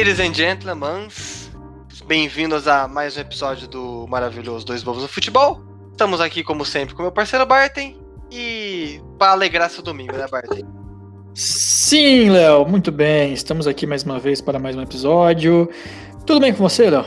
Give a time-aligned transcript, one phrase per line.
[0.00, 1.08] Ladies and gentlemen,
[2.06, 5.60] bem-vindos a mais um episódio do maravilhoso Dois Bobos no Futebol.
[5.90, 8.00] Estamos aqui, como sempre, com meu parceiro Bartem
[8.30, 10.64] e para alegrar seu domingo, né, Bartem?
[11.34, 13.34] Sim, Léo, muito bem.
[13.34, 15.68] Estamos aqui mais uma vez para mais um episódio.
[16.24, 17.04] Tudo bem com você, Léo?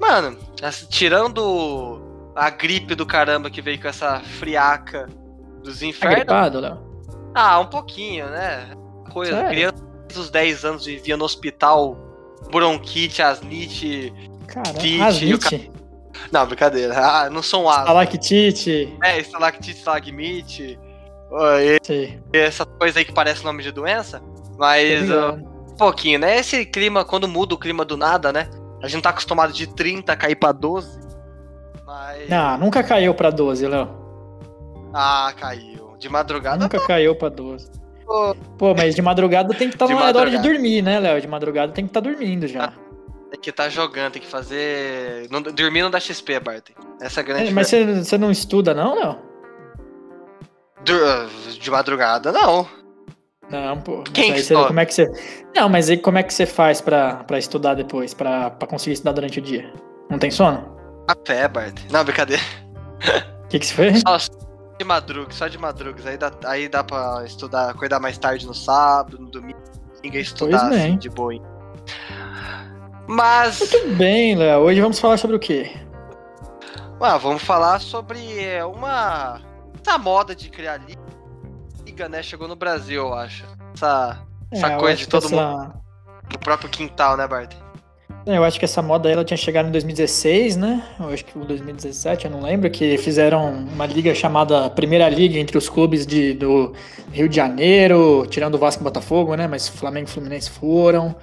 [0.00, 0.38] Mano,
[0.88, 5.08] tirando a gripe do caramba que veio com essa friaca
[5.64, 6.18] dos infernos.
[6.18, 6.78] Tá gripado, Léo?
[7.34, 8.70] Ah, um pouquinho, né?
[9.12, 9.50] Coisa, Sério?
[9.50, 9.87] criança
[10.18, 11.96] dos 10 anos vivia no hospital,
[12.50, 14.12] bronquite, asnite,
[14.46, 15.70] Caramba, asnite?
[16.32, 16.94] Não, brincadeira.
[16.98, 17.82] Ah, não sou um asno.
[17.82, 18.96] Estalactite.
[19.02, 20.78] É, estalactite, estalagmite.
[21.60, 24.20] E, essa coisa aí que parece nome de doença.
[24.56, 25.34] Mas uh,
[25.70, 26.36] um pouquinho, né?
[26.38, 28.48] Esse clima, quando muda o clima do nada, né?
[28.82, 30.98] A gente tá acostumado de 30 cair pra 12.
[31.86, 32.28] Mas.
[32.28, 33.88] Não, nunca caiu pra 12, Léo.
[34.92, 35.96] Ah, caiu.
[35.98, 36.62] De madrugada.
[36.62, 37.70] Nunca caiu pra 12.
[38.56, 41.20] Pô, mas de madrugada tem que estar tá na hora de dormir, né, Léo?
[41.20, 42.72] De madrugada tem que estar tá dormindo já.
[43.30, 45.28] Tem que estar tá jogando, tem que fazer.
[45.30, 46.70] Não, dormir não dá XP, Bart.
[47.00, 47.48] Essa é a grande.
[47.48, 49.18] É, mas você não estuda, não, Léo?
[51.60, 52.66] De madrugada, não.
[53.50, 54.02] Não, pô.
[54.12, 55.10] Quem aí como é que você.
[55.54, 58.14] Não, mas aí como é que você faz pra, pra estudar depois?
[58.14, 59.70] Pra, pra conseguir estudar durante o dia?
[60.08, 60.76] Não tem sono?
[61.08, 61.78] A pé, Bart.
[61.90, 62.42] Não, brincadeira.
[63.44, 64.04] O que, que você fez?
[64.04, 64.30] Nossa,
[64.78, 66.06] de madruga, só de madrugas.
[66.06, 69.58] Aí dá, aí dá pra estudar, acordar mais tarde no sábado, no domingo,
[70.02, 71.34] e estudar assim, de boa.
[73.06, 73.58] Mas.
[73.58, 74.60] Muito bem, Léo.
[74.60, 75.70] Hoje vamos falar sobre o quê?
[77.00, 79.40] Ah, vamos falar sobre é, uma.
[79.80, 80.80] Essa moda de criar
[81.84, 82.22] liga, né?
[82.22, 83.44] Chegou no Brasil, eu acho.
[83.74, 85.34] Essa, é, essa coisa de todo essa...
[85.34, 85.74] mundo.
[86.34, 87.54] O próprio quintal, né, Bart?
[88.26, 90.82] É, eu acho que essa moda ela tinha chegado em 2016, né?
[91.00, 95.56] Eu acho que 2017, eu não lembro, que fizeram uma liga chamada Primeira Liga entre
[95.56, 96.74] os clubes de, do
[97.10, 99.46] Rio de Janeiro, tirando o Vasco e Botafogo, né?
[99.46, 101.16] Mas Flamengo e Fluminense foram.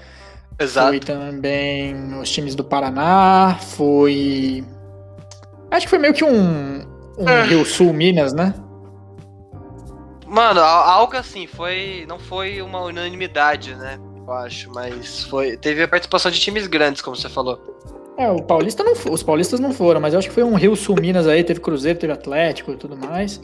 [0.57, 0.89] Exato.
[0.89, 4.63] Foi também os times do Paraná, foi.
[5.69, 6.85] Acho que foi meio que um,
[7.17, 7.43] um é.
[7.45, 8.53] Rio Sul Minas, né?
[10.25, 12.05] Mano, algo assim, foi.
[12.07, 13.99] Não foi uma unanimidade, né?
[14.27, 17.59] Eu acho, mas foi teve a participação de times grandes, como você falou.
[18.17, 20.75] É, o Paulista não, os paulistas não foram, mas eu acho que foi um Rio
[20.75, 23.41] Sul Minas aí, teve Cruzeiro, teve Atlético e tudo mais.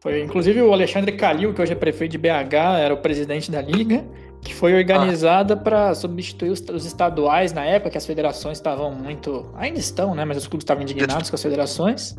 [0.00, 3.60] Foi inclusive o Alexandre Calil, que hoje é prefeito de BH, era o presidente da
[3.60, 4.04] liga,
[4.40, 5.56] que foi organizada ah.
[5.56, 10.24] para substituir os, os, estaduais na época que as federações estavam muito, ainda estão, né,
[10.24, 12.16] mas os clubes estavam indignados com as federações.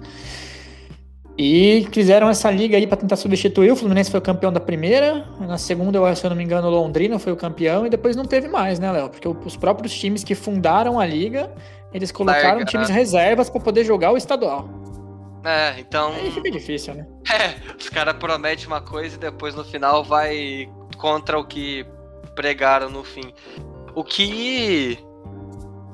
[1.37, 3.71] E fizeram essa liga aí para tentar substituir.
[3.71, 5.23] O Fluminense foi o campeão da primeira.
[5.39, 7.85] Na segunda, se eu não me engano, o Londrina foi o campeão.
[7.85, 9.09] E depois não teve mais, né, Léo?
[9.09, 11.53] Porque os próprios times que fundaram a liga,
[11.93, 12.65] eles colocaram Larga.
[12.65, 14.67] times reservas para poder jogar o estadual.
[15.45, 16.11] É, então.
[16.13, 17.05] Aí fica difícil, né?
[17.31, 20.67] É, os caras prometem uma coisa e depois no final vai
[20.97, 21.85] contra o que
[22.33, 23.31] pregaram no fim.
[23.93, 24.97] O que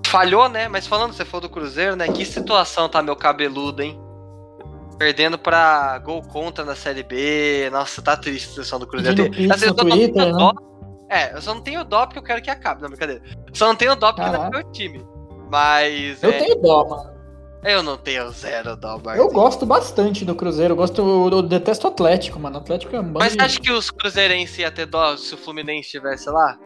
[0.06, 0.70] falhou, né?
[0.70, 2.08] Mas falando, você falou do Cruzeiro, né?
[2.08, 4.00] Que situação tá meu cabeludo, hein?
[5.04, 7.70] Perdendo pra gol contra na Série B.
[7.74, 9.26] Nossa, tá triste a situação do Cruzeiro.
[9.26, 10.32] Eu Twitter, né?
[10.32, 10.54] dó.
[11.10, 13.22] É, eu só não tenho dó porque eu quero que acabe, não, brincadeira.
[13.52, 14.50] Só não tenho dó porque Caraca.
[14.50, 15.06] não é meu time.
[15.52, 16.24] Mas.
[16.24, 16.40] Eu é...
[16.40, 17.14] tenho dó, mano.
[17.66, 19.18] Eu não tenho zero dó, Bart.
[19.18, 20.72] Eu gosto bastante do Cruzeiro.
[20.72, 21.02] Eu gosto.
[21.02, 22.60] Eu detesto o Atlético, mano.
[22.60, 25.38] O Atlético é um Mas você acha que os Cruzeirenses iam ter dó se o
[25.38, 26.58] Fluminense estivesse lá?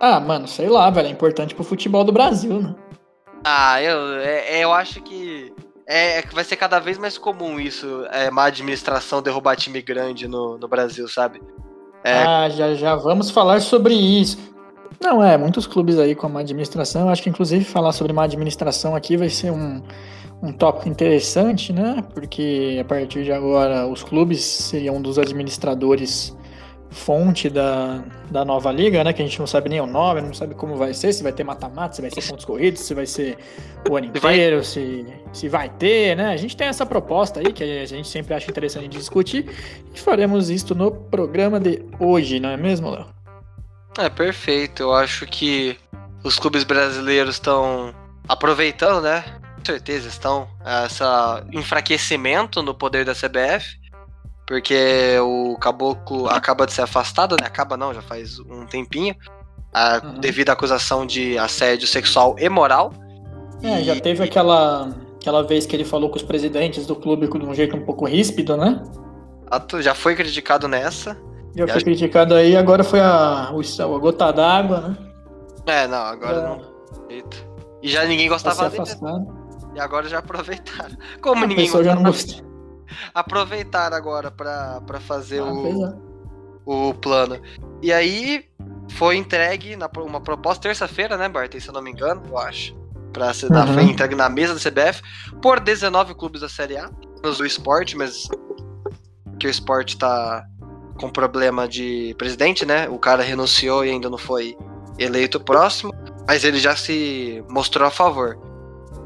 [0.00, 1.06] Ah, mano, sei lá, velho.
[1.06, 2.74] É importante pro futebol do Brasil, né?
[3.44, 5.54] Ah, eu, é, eu acho que
[5.88, 9.80] é, é, que vai ser cada vez mais comum isso, é, má administração derrubar time
[9.80, 11.40] grande no, no Brasil, sabe?
[12.04, 12.12] É...
[12.12, 14.38] Ah, já, já vamos falar sobre isso.
[15.00, 18.24] Não, é, muitos clubes aí com a má administração, acho que inclusive falar sobre má
[18.24, 19.82] administração aqui vai ser um,
[20.42, 22.04] um tópico interessante, né?
[22.12, 26.36] Porque a partir de agora os clubes seriam um dos administradores
[26.90, 29.12] fonte da, da nova liga, né?
[29.12, 31.32] Que a gente não sabe nem o nome, não sabe como vai ser, se vai
[31.32, 33.36] ter mata-mata, se vai ser pontos corridos, se vai ser
[33.88, 36.32] o ano inteiro, se, se vai ter, né?
[36.32, 39.46] A gente tem essa proposta aí que a gente sempre acha interessante discutir
[39.94, 43.06] e faremos isso no programa de hoje, não é mesmo, Léo?
[43.98, 44.84] É perfeito.
[44.84, 45.76] Eu acho que
[46.24, 47.94] os clubes brasileiros estão
[48.28, 49.24] aproveitando, né?
[49.56, 53.77] Com certeza estão essa enfraquecimento no poder da CBF
[54.48, 57.46] porque o caboclo acaba de ser afastado, né?
[57.46, 59.14] Acaba não, já faz um tempinho,
[59.74, 60.14] a, uhum.
[60.20, 62.90] devido à acusação de assédio sexual e moral.
[63.62, 63.84] É, e...
[63.84, 67.54] já teve aquela, aquela vez que ele falou com os presidentes do clube de um
[67.54, 68.82] jeito um pouco ríspido, né?
[69.80, 71.14] Já foi criticado nessa.
[71.54, 71.84] Já foi a...
[71.84, 74.96] criticado aí, agora foi a, a gota d'água, né?
[75.66, 76.48] É, não, agora já...
[76.48, 76.78] não.
[77.82, 78.82] E já ninguém gostava dele.
[79.74, 80.96] E agora já aproveitaram.
[81.20, 82.47] Como a ninguém gostava já não gostou
[83.14, 85.94] aproveitar agora para fazer ah, o, é.
[86.64, 87.40] o plano.
[87.82, 88.44] E aí
[88.92, 91.60] foi entregue na, uma proposta terça-feira, né, Barton?
[91.60, 92.76] Se eu não me engano, eu acho.
[93.12, 93.74] Pra ser uhum.
[93.74, 95.02] foi entregue na mesa da CBF
[95.40, 96.90] por 19 clubes da Série A,
[97.22, 98.28] nos do esporte, mas
[99.38, 100.44] que o esporte tá
[100.98, 102.88] com problema de presidente, né?
[102.88, 104.56] O cara renunciou e ainda não foi
[104.98, 105.92] eleito próximo,
[106.26, 108.38] mas ele já se mostrou a favor.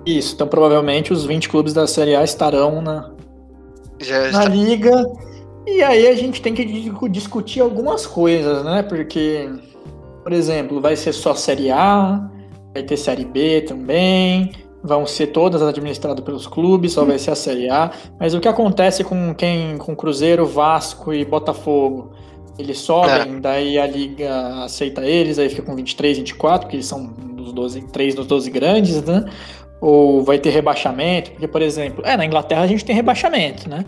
[0.05, 3.12] Isso, então provavelmente os 20 clubes da Série A estarão na,
[4.03, 4.45] já na está...
[4.49, 5.11] liga.
[5.67, 6.65] E aí a gente tem que
[7.09, 8.83] discutir algumas coisas, né?
[8.83, 9.49] Porque,
[10.23, 12.29] por exemplo, vai ser só Série A,
[12.75, 14.53] vai ter Série B também,
[14.83, 17.93] vão ser todas administradas pelos clubes, só vai ser a Série A.
[18.19, 22.11] Mas o que acontece com quem, com Cruzeiro, Vasco e Botafogo?
[22.59, 23.41] Eles sobem, é.
[23.41, 27.83] daí a liga aceita eles, aí fica com 23, 24, porque eles são dos 12,
[27.89, 29.25] 3 dos 12 grandes, né?
[29.83, 31.33] Ou vai ter rebaixamento?
[31.33, 33.85] Porque, por exemplo, é, na Inglaterra a gente tem rebaixamento, né?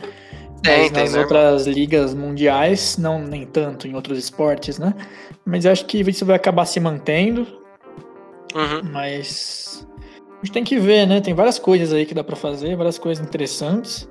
[0.60, 4.92] Tem, Mas tem, nas né, outras ligas mundiais, não nem tanto em outros esportes, né?
[5.46, 7.46] Mas eu acho que isso vai acabar se mantendo.
[8.56, 8.90] Uhum.
[8.90, 9.86] Mas
[10.42, 11.20] a gente tem que ver, né?
[11.20, 14.08] Tem várias coisas aí que dá para fazer, várias coisas interessantes.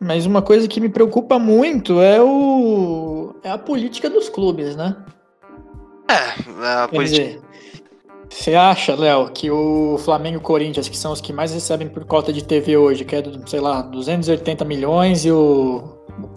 [0.00, 4.96] Mas uma coisa que me preocupa muito é o é a política dos clubes, né?
[6.08, 7.43] É, a política.
[8.28, 11.88] Você acha, Léo, que o Flamengo e o Corinthians, que são os que mais recebem
[11.88, 15.82] por cota de TV hoje, que é, sei lá, 280 milhões e o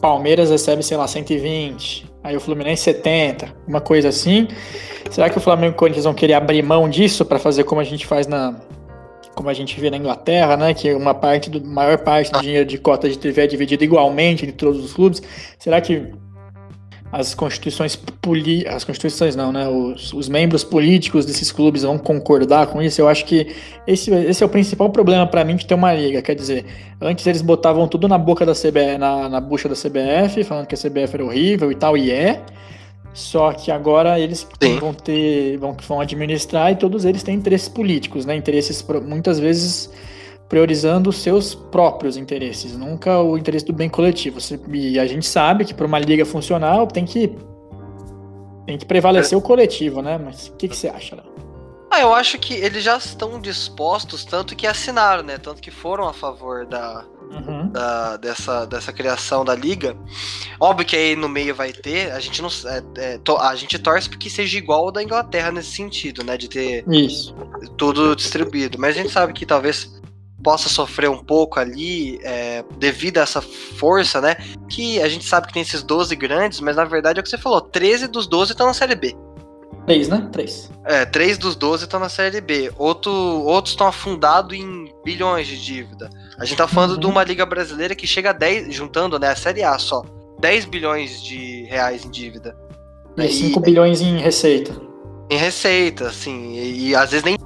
[0.01, 4.47] Palmeiras recebe, sei lá, 120, aí o Fluminense 70, uma coisa assim.
[5.09, 7.81] Será que o Flamengo e o Corinthians vão querer abrir mão disso para fazer como
[7.81, 8.55] a gente faz na
[9.35, 12.65] como a gente vê na Inglaterra, né, que uma parte do maior parte do dinheiro
[12.65, 15.21] de cota de TV é dividida igualmente entre todos os clubes?
[15.59, 16.11] Será que
[17.11, 19.67] as constituições poli as constituições não, né?
[19.67, 22.99] Os, os, membros políticos desses clubes vão concordar com isso.
[22.99, 23.55] Eu acho que
[23.85, 26.21] esse, esse é o principal problema para mim de ter uma liga.
[26.21, 26.65] Quer dizer,
[26.99, 30.75] antes eles botavam tudo na boca da CBF, na, na bucha da CBF, falando que
[30.75, 32.41] a CBF era horrível e tal, e é.
[33.13, 34.77] Só que agora eles Sim.
[34.79, 38.35] vão ter, vão, vão administrar e todos eles têm interesses políticos, né?
[38.35, 39.89] Interesses muitas vezes
[40.49, 44.39] priorizando os seus próprios interesses, nunca o interesse do bem coletivo.
[44.71, 47.35] E a gente sabe que para uma liga funcional tem que
[48.65, 50.17] tem que prevalecer o coletivo, né?
[50.17, 51.15] Mas o que, que você acha?
[51.15, 51.37] Léo?
[51.89, 55.37] Ah, eu acho que eles já estão dispostos, tanto que assinaram, né?
[55.37, 57.69] Tanto que foram a favor da, uhum.
[57.69, 59.95] da dessa, dessa criação da liga.
[60.59, 63.79] Óbvio que aí no meio vai ter, a gente não é, é, to, a gente
[63.79, 66.35] torce porque seja igual ao da Inglaterra nesse sentido, né?
[66.35, 67.33] De ter Isso.
[67.77, 68.77] tudo distribuído.
[68.77, 69.96] Mas a gente sabe que talvez
[70.43, 74.35] possa sofrer um pouco ali é, devido a essa força, né?
[74.69, 77.29] Que a gente sabe que tem esses 12 grandes, mas na verdade é o que
[77.29, 79.15] você falou, 13 dos 12 estão na Série B.
[79.87, 80.29] 3, né?
[80.33, 80.71] 3.
[80.85, 82.71] É, 3 dos 12 estão na Série B.
[82.77, 86.09] Outro, outros estão afundados em bilhões de dívida.
[86.37, 86.99] A gente tá falando uhum.
[86.99, 90.03] de uma liga brasileira que chega a 10, juntando né, a Série A só,
[90.41, 92.55] 10 bilhões de reais em dívida.
[93.17, 94.75] E 5 bilhões em receita.
[95.29, 97.37] Em receita, assim, e, e às vezes nem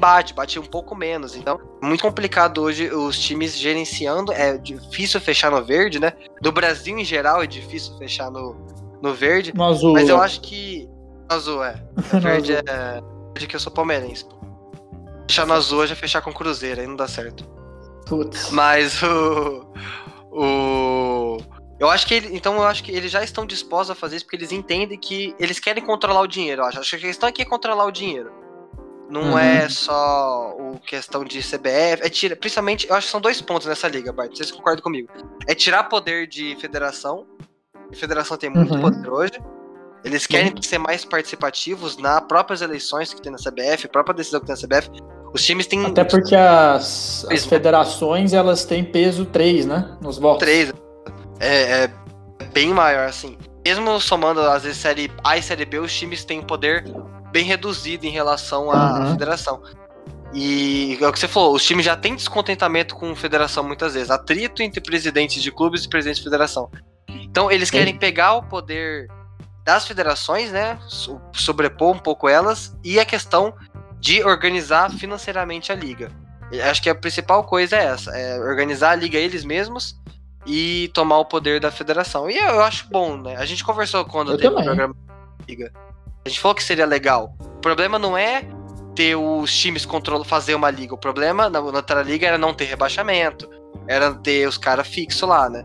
[0.00, 1.36] bate, bate um pouco menos.
[1.36, 4.32] Então, muito complicado hoje os times gerenciando.
[4.32, 6.14] É difícil fechar no verde, né?
[6.40, 8.56] Do Brasil em geral é difícil fechar no,
[9.02, 9.52] no verde.
[9.54, 9.92] No azul.
[9.92, 10.88] Mas eu acho que.
[11.28, 11.80] Azul, é.
[12.12, 12.64] O verde azul.
[12.66, 13.00] é.
[13.34, 14.26] Verde que eu sou palmeirense.
[15.28, 17.44] Fechar no azul é já fechar com Cruzeiro, aí não dá certo.
[18.06, 18.50] Putz.
[18.50, 19.66] Mas o.
[20.32, 21.36] O.
[21.78, 24.24] Eu acho que ele, então eu acho que eles já estão dispostos a fazer isso
[24.24, 26.62] porque eles entendem que eles querem controlar o dinheiro.
[26.62, 26.80] Eu acho.
[26.80, 28.39] acho que a questão aqui é controlar o dinheiro.
[29.10, 29.38] Não uhum.
[29.38, 32.00] é só o questão de CBF.
[32.00, 34.36] É tira, principalmente, eu acho que são dois pontos nessa liga, Bart.
[34.36, 35.08] Vocês concordam comigo?
[35.48, 37.26] É tirar poder de federação.
[37.92, 38.82] A federação tem muito uhum.
[38.82, 39.32] poder hoje.
[40.04, 40.62] Eles querem uhum.
[40.62, 44.60] ser mais participativos nas próprias eleições que tem na CBF, própria decisão que tem na
[44.80, 44.90] CBF.
[45.34, 45.84] Os times têm.
[45.84, 49.98] Até porque as, as federações elas têm peso 3, né?
[50.00, 50.38] Nos votos.
[50.46, 50.72] 3.
[51.40, 51.90] É, é
[52.52, 53.36] bem maior, assim.
[53.66, 56.84] Mesmo somando, às vezes, série A e série B, os times têm poder
[57.30, 59.10] bem reduzido em relação à uhum.
[59.12, 59.62] federação.
[60.32, 63.94] E é o que você falou, os times já têm descontentamento com a federação muitas
[63.94, 66.70] vezes, atrito entre presidentes de clubes e presidentes de federação.
[67.08, 69.08] Então eles querem pegar o poder
[69.64, 70.78] das federações, né,
[71.32, 73.54] sobrepor um pouco elas e a questão
[73.98, 76.10] de organizar financeiramente a liga.
[76.68, 80.00] Acho que a principal coisa é essa, é organizar a liga eles mesmos
[80.46, 82.30] e tomar o poder da federação.
[82.30, 83.36] E eu acho bom, né?
[83.36, 85.72] A gente conversou quando eu teve o programa da liga
[86.24, 87.34] a gente falou que seria legal.
[87.40, 88.44] O problema não é
[88.94, 90.94] ter os times controlar, fazer uma liga.
[90.94, 93.48] O problema na, na outra liga era não ter rebaixamento.
[93.86, 95.64] Era ter os caras fixos lá, né?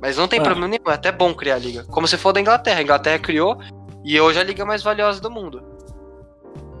[0.00, 0.42] Mas não tem é.
[0.42, 1.84] problema nenhum, é até bom criar a liga.
[1.84, 2.80] Como se for da Inglaterra.
[2.80, 3.58] A Inglaterra criou
[4.04, 5.62] e hoje é a liga mais valiosa do mundo.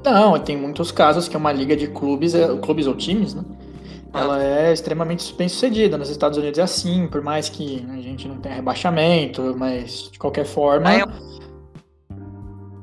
[0.04, 3.44] Não, tem muitos casos que uma liga de clubes, é, clubes ou times, né?
[4.12, 4.20] Ah.
[4.20, 5.96] Ela é extremamente bem sucedida.
[5.96, 10.18] Nos Estados Unidos é assim, por mais que a gente não tenha rebaixamento, mas de
[10.18, 10.92] qualquer forma.
[10.92, 11.04] É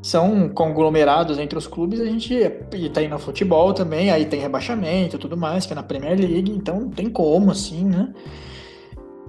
[0.10, 4.40] são conglomerados entre os clubes, a gente e tá aí no futebol também, aí tem
[4.40, 8.12] rebaixamento e tudo mais, que é na Premier League, então não tem como, assim, né?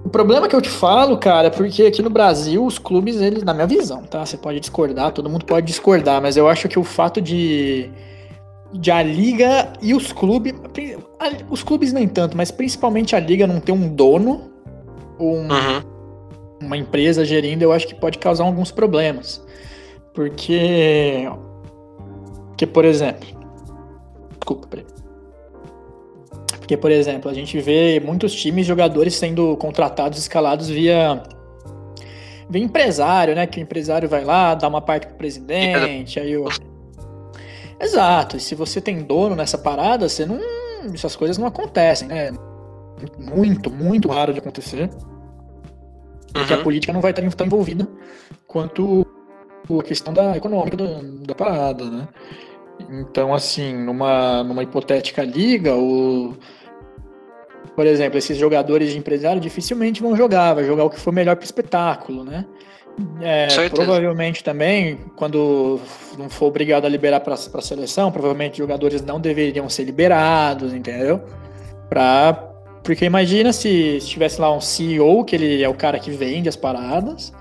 [0.03, 3.43] O problema que eu te falo, cara, é porque aqui no Brasil os clubes, eles,
[3.43, 4.25] na minha visão, tá?
[4.25, 7.87] Você pode discordar, todo mundo pode discordar, mas eu acho que o fato de,
[8.73, 10.55] de a liga e os clubes,
[11.47, 14.49] os clubes nem tanto, mas principalmente a liga não ter um dono,
[15.19, 15.81] um, uhum.
[16.59, 19.45] uma empresa gerindo, eu acho que pode causar alguns problemas.
[20.13, 21.29] Porque.
[22.49, 23.27] Porque, por exemplo.
[24.31, 24.85] Desculpa, peraí.
[26.59, 31.21] Porque, por exemplo, a gente vê muitos times jogadores sendo contratados, escalados via.
[32.49, 33.47] via empresário, né?
[33.47, 36.45] Que o empresário vai lá, dá uma parte pro presidente, aí o.
[37.79, 40.39] Exato, e se você tem dono nessa parada, você não.
[40.93, 42.31] Essas coisas não acontecem, né?
[43.17, 44.89] Muito, muito raro de acontecer.
[46.31, 46.59] Porque uhum.
[46.59, 47.87] a política não vai estar envolvida
[48.47, 49.05] quanto
[49.69, 52.07] a questão da econômica do, da parada, né?
[52.89, 56.33] Então, assim, numa, numa hipotética liga, o,
[57.75, 61.35] por exemplo, esses jogadores de empresário dificilmente vão jogar, vai jogar o que for melhor
[61.35, 62.45] para o espetáculo, né?
[63.21, 65.79] É, provavelmente também, quando
[66.17, 71.21] não for obrigado a liberar para a seleção, provavelmente jogadores não deveriam ser liberados, entendeu?
[71.89, 72.33] Pra,
[72.83, 76.49] porque imagina se, se tivesse lá um CEO, que ele é o cara que vende
[76.49, 77.33] as paradas,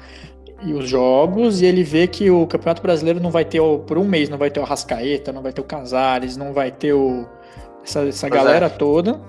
[0.62, 3.96] e os jogos, e ele vê que o Campeonato Brasileiro não vai ter, o, por
[3.96, 6.92] um mês, não vai ter o Rascaeta, não vai ter o Casares, não vai ter
[6.92, 7.26] o,
[7.82, 8.68] essa, essa galera é.
[8.68, 9.20] toda,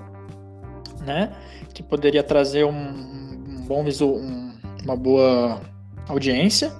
[1.06, 1.32] né?
[1.72, 4.52] Que poderia trazer um, um bom visual, um,
[4.84, 5.60] uma boa
[6.06, 6.72] audiência.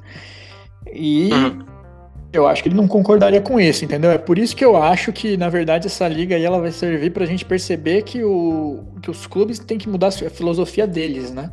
[0.93, 1.65] E uhum.
[2.31, 4.11] eu acho que ele não concordaria com isso, entendeu?
[4.11, 7.11] É por isso que eu acho que, na verdade, essa liga aí ela vai servir
[7.11, 11.51] pra gente perceber que, o, que os clubes têm que mudar a filosofia deles, né?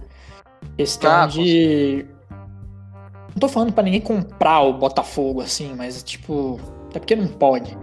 [0.75, 2.05] Questão ah, de
[3.39, 6.59] não tô falando para ninguém comprar o Botafogo, assim, mas tipo.
[6.89, 7.77] Até porque não pode.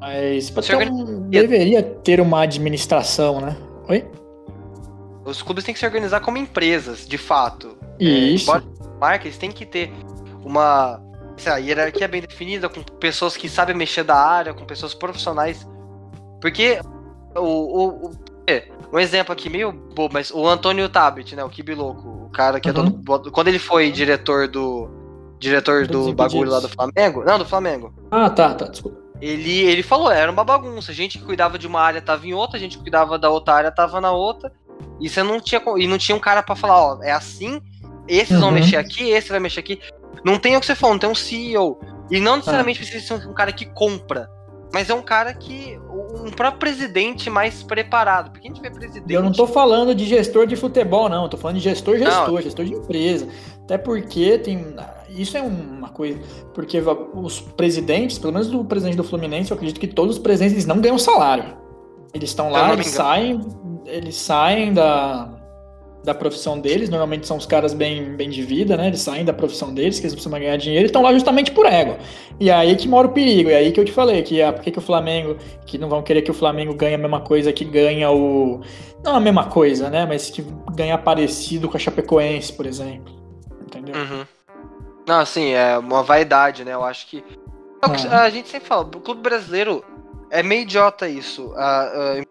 [0.00, 3.56] Mas então, deveria ter uma administração, né?
[3.88, 4.04] Oi?
[5.24, 7.76] Os clubes têm que se organizar como empresas, de fato.
[8.00, 8.50] Isso.
[8.52, 8.62] É,
[8.98, 9.92] marca, eles têm que ter
[10.42, 11.00] uma
[11.46, 15.68] lá, hierarquia bem definida, com pessoas que sabem mexer da área, com pessoas profissionais.
[16.40, 16.80] Porque
[17.36, 18.10] o, o, o
[18.92, 21.44] um exemplo aqui meio bobo, mas o Antônio Tabet, né?
[21.44, 22.70] O Kibi Louco, cara que uhum.
[22.70, 23.30] é dono.
[23.30, 24.88] Quando ele foi diretor do.
[25.38, 27.24] Diretor do bagulho lá do Flamengo.
[27.24, 27.94] Não, do Flamengo.
[28.10, 29.00] Ah, tá, tá, desculpa.
[29.22, 30.92] Ele, ele falou, era uma bagunça.
[30.92, 33.30] A gente que cuidava de uma área tava em outra, a gente que cuidava da
[33.30, 34.52] outra área tava na outra.
[35.00, 37.60] E você não tinha, e não tinha um cara para falar, ó, é assim,
[38.06, 38.40] esses uhum.
[38.40, 39.80] vão mexer aqui, esse vai mexer aqui.
[40.24, 41.80] Não tem o que você falou, não tem um CEO.
[42.10, 42.82] E não necessariamente ah.
[42.82, 44.28] precisa ser um cara que compra.
[44.72, 45.78] Mas é um cara que.
[46.12, 48.30] Um próprio presidente mais preparado.
[48.30, 49.12] Porque a gente vê presidente.
[49.12, 51.24] Eu não tô falando de gestor de futebol, não.
[51.24, 52.42] Eu tô falando de gestor, gestor, não.
[52.42, 53.28] gestor de empresa.
[53.64, 54.74] Até porque tem.
[55.08, 56.18] Isso é uma coisa.
[56.54, 56.82] Porque
[57.14, 60.80] os presidentes, pelo menos do presidente do Fluminense, eu acredito que todos os presidentes não
[60.80, 61.56] ganham salário.
[62.12, 63.40] Eles estão lá, eles saem,
[63.86, 65.39] eles saem da,
[66.02, 68.86] da profissão deles, normalmente são os caras bem, bem de vida, né?
[68.86, 71.66] Eles saem da profissão deles, que eles precisam ganhar dinheiro, e estão lá justamente por
[71.66, 71.96] ego.
[72.38, 74.62] E aí que mora o perigo, e aí que eu te falei, que ah, por
[74.62, 77.52] que, que o Flamengo, que não vão querer que o Flamengo ganhe a mesma coisa
[77.52, 78.60] que ganha o.
[79.04, 80.06] Não a mesma coisa, né?
[80.06, 83.12] Mas que ganha parecido com a Chapecoense, por exemplo.
[83.62, 83.94] Entendeu?
[83.94, 84.24] Uhum.
[85.06, 86.72] Não, assim, é uma vaidade, né?
[86.72, 87.22] Eu acho que.
[87.82, 88.14] É.
[88.14, 89.84] A gente sempre fala, o clube brasileiro
[90.30, 91.48] é meio idiota isso.
[91.48, 92.24] Uh,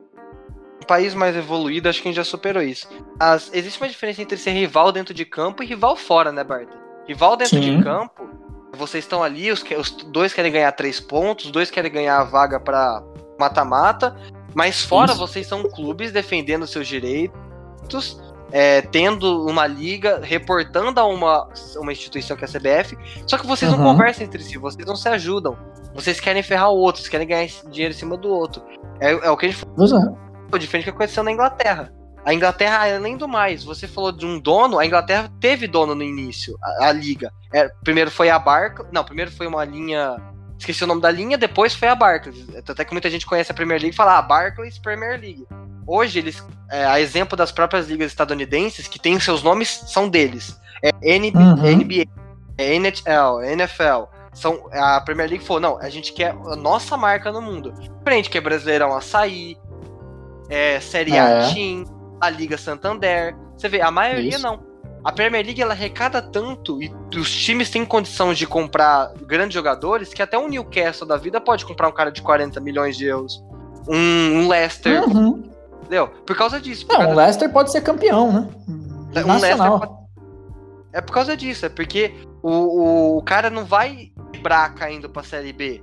[0.90, 2.88] país mais evoluído, acho que a gente já superou isso.
[3.20, 6.68] As, existe uma diferença entre ser rival dentro de campo e rival fora, né, Bart?
[7.08, 7.78] Rival dentro Sim.
[7.78, 8.28] de campo,
[8.76, 12.24] vocês estão ali, os, os, dois querem ganhar três pontos, os dois querem ganhar a
[12.24, 13.04] vaga para
[13.40, 14.16] mata-mata,
[14.56, 15.20] mas fora isso.
[15.20, 18.20] vocês são clubes defendendo seus direitos,
[18.52, 23.46] é, tendo uma liga, reportando a uma, uma instituição que é a CBF, só que
[23.46, 23.78] vocês uhum.
[23.78, 25.56] não conversam entre si, vocês não se ajudam.
[25.94, 28.64] Vocês querem ferrar o outro, vocês querem ganhar dinheiro em cima do outro.
[29.00, 30.20] É, é o que a gente falou
[30.58, 31.92] diferente do que aconteceu na Inglaterra.
[32.26, 36.04] A Inglaterra, além do mais, você falou de um dono, a Inglaterra teve dono no
[36.04, 37.32] início, a, a liga.
[37.54, 40.18] É, primeiro foi a Barclays, não, primeiro foi uma linha,
[40.58, 42.46] esqueci o nome da linha, depois foi a Barclays.
[42.56, 45.48] Até que muita gente conhece a Premier League e fala, ah, Barclays Premier League.
[45.88, 50.60] Hoje, eles, é, a exemplo das próprias ligas estadunidenses, que tem seus nomes, são deles.
[50.84, 51.78] É NBA, uhum.
[51.78, 52.06] NBA
[52.60, 54.04] é NHL, NFL.
[54.34, 57.74] São, a Premier League falou, não, a gente quer a nossa marca no mundo.
[58.04, 59.58] Frente que é Brasileirão Açaí,
[60.50, 61.54] é, Série A é.
[61.54, 61.86] Team,
[62.20, 63.36] a Liga Santander.
[63.56, 64.44] Você vê, a maioria Isso.
[64.44, 64.68] não.
[65.04, 70.14] A Premier League ela arrecada tanto e os times têm condição de comprar grandes jogadores
[70.14, 73.42] que até um Newcastle da vida pode comprar um cara de 40 milhões de euros.
[73.88, 75.08] Um, um Leicester.
[75.08, 75.44] Uhum.
[75.80, 76.08] Entendeu?
[76.08, 76.86] Por causa disso.
[76.86, 77.14] Por não, causa...
[77.14, 78.50] o Leicester pode ser campeão, né?
[79.16, 80.00] Um Leicester pode...
[80.92, 85.24] É por causa disso, é porque o, o, o cara não vai quebrar caindo pra
[85.24, 85.82] Série B.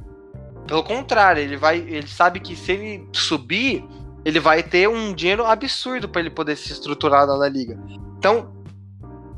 [0.66, 3.85] Pelo contrário, ele vai, ele sabe que se ele subir,
[4.26, 7.78] ele vai ter um dinheiro absurdo para ele poder se estruturar na liga.
[8.18, 8.52] Então,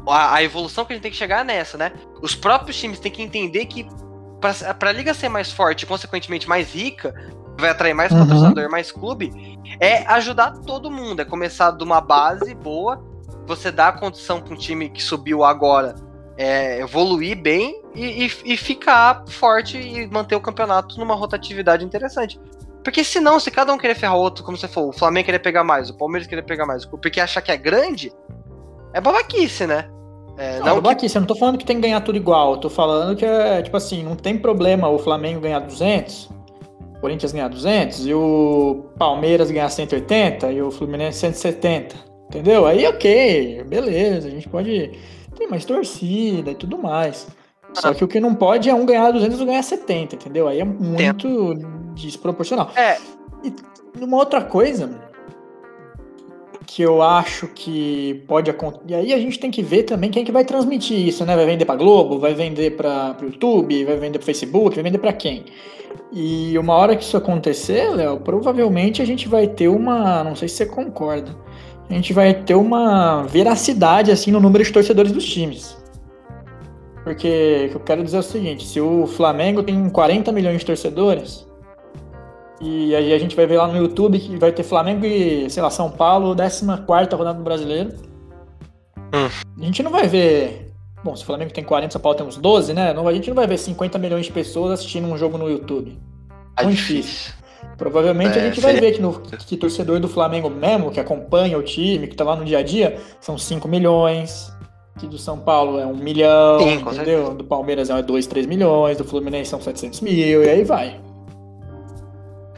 [0.08, 1.92] a, a, evolução que a gente tem que chegar é nessa, né?
[2.22, 3.86] Os próprios times têm que entender que
[4.40, 7.14] para a liga ser mais forte, consequentemente mais rica,
[7.60, 8.20] vai atrair mais uhum.
[8.20, 9.30] patrocinador, mais clube,
[9.78, 13.04] é ajudar todo mundo, é começar de uma base boa,
[13.46, 15.96] você dá a condição para um time que subiu agora
[16.38, 22.40] é, evoluir bem e, e, e, ficar forte e manter o campeonato numa rotatividade interessante.
[22.82, 25.40] Porque senão, se cada um querer ferrar o outro, como você falou, o Flamengo querer
[25.40, 28.12] pegar mais, o Palmeiras querer pegar mais, porque achar que é grande,
[28.94, 29.88] é babaquice, né?
[30.36, 31.18] É, não, não babaquice, que...
[31.18, 33.60] eu não tô falando que tem que ganhar tudo igual, eu tô falando que é,
[33.62, 36.30] tipo assim, não tem problema o Flamengo ganhar 200,
[36.96, 41.96] o Corinthians ganhar 200 e o Palmeiras ganhar 180 e o Fluminense 170,
[42.28, 42.66] entendeu?
[42.66, 44.92] Aí ok, beleza, a gente pode
[45.36, 47.26] ter mais torcida e tudo mais.
[47.74, 50.48] Só que o que não pode é um ganhar 200 e outro ganhar 70, entendeu?
[50.48, 51.54] Aí é muito
[52.06, 52.70] desproporcional.
[52.76, 52.98] É.
[53.42, 55.08] E uma outra coisa
[56.68, 58.84] que eu acho que pode acontecer.
[58.88, 61.34] E aí a gente tem que ver também quem que vai transmitir isso, né?
[61.34, 64.98] Vai vender para Globo, vai vender para o YouTube, vai vender para Facebook, vai vender
[64.98, 65.46] para quem?
[66.12, 70.46] E uma hora que isso acontecer, Léo, provavelmente a gente vai ter uma, não sei
[70.46, 71.34] se você concorda,
[71.88, 75.74] a gente vai ter uma veracidade assim no número de torcedores dos times.
[77.02, 81.47] Porque eu quero dizer é o seguinte, se o Flamengo tem 40 milhões de torcedores,
[82.60, 85.62] e aí a gente vai ver lá no YouTube que vai ter Flamengo e, sei
[85.62, 86.64] lá, São Paulo, 14
[87.14, 87.92] rodada do brasileiro.
[89.14, 89.28] Hum.
[89.60, 90.72] A gente não vai ver.
[91.04, 92.92] Bom, se o Flamengo tem 40, São Paulo tem uns 12, né?
[92.92, 95.96] Não, a gente não vai ver 50 milhões de pessoas assistindo um jogo no YouTube.
[96.56, 97.32] É Muito difícil.
[97.76, 101.56] Provavelmente é, a gente vai ver que, no, que torcedor do Flamengo mesmo, que acompanha
[101.56, 104.52] o time, que tá lá no dia a dia, são 5 milhões.
[104.98, 107.32] Que do São Paulo é 1 milhão, Sim, entendeu?
[107.32, 110.98] Do Palmeiras é 2, 3 milhões, do Fluminense são 700 mil, e aí vai.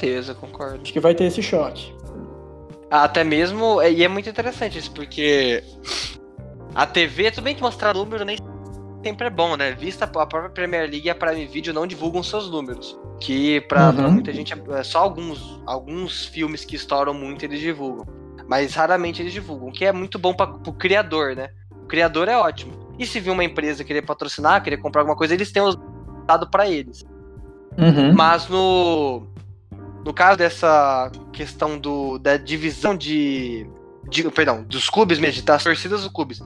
[0.00, 0.80] Certeza, concordo.
[0.82, 1.94] Acho que vai ter esse choque.
[2.90, 5.62] Até mesmo, e é muito interessante isso, porque
[6.74, 8.38] a TV, tudo bem que mostrar número nem
[9.04, 9.72] sempre é bom, né?
[9.72, 12.98] Vista a própria Premier League e a Prime Video não divulgam seus números.
[13.20, 13.96] Que pra, uhum.
[13.96, 18.06] pra muita gente é só alguns, alguns filmes que estouram muito eles divulgam.
[18.48, 21.50] Mas raramente eles divulgam, o que é muito bom pra, pro criador, né?
[21.84, 22.72] O criador é ótimo.
[22.98, 25.78] E se vir uma empresa querer patrocinar, querer comprar alguma coisa, eles têm os
[26.26, 27.04] dado para eles.
[27.78, 28.12] Uhum.
[28.14, 29.30] Mas no
[30.04, 33.66] no caso dessa questão do da divisão de,
[34.08, 36.40] de perdão, dos clubes mesmo, das torcidas dos clubes,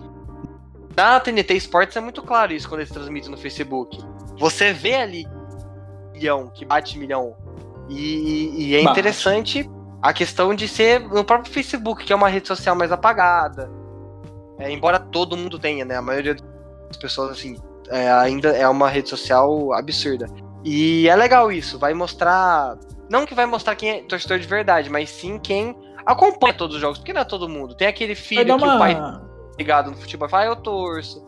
[0.96, 3.98] na TNT Sports é muito claro isso quando eles transmitem no Facebook.
[4.38, 5.26] Você vê ali
[6.12, 7.36] milhão, que bate milhão.
[7.88, 9.68] E, e é interessante
[10.00, 13.70] a questão de ser no próprio Facebook, que é uma rede social mais apagada.
[14.58, 15.96] É, embora todo mundo tenha, né?
[15.96, 17.56] A maioria das pessoas, assim,
[17.88, 20.26] é, ainda é uma rede social absurda.
[20.64, 22.78] E é legal isso, vai mostrar.
[23.14, 25.72] Não que vai mostrar quem é torcedor de verdade, mas sim quem
[26.04, 27.72] acompanha todos os jogos, porque não é todo mundo.
[27.72, 28.74] Tem aquele filho que uma...
[28.74, 28.96] o pai
[29.56, 31.24] ligado no futebol fala, ah, eu torço.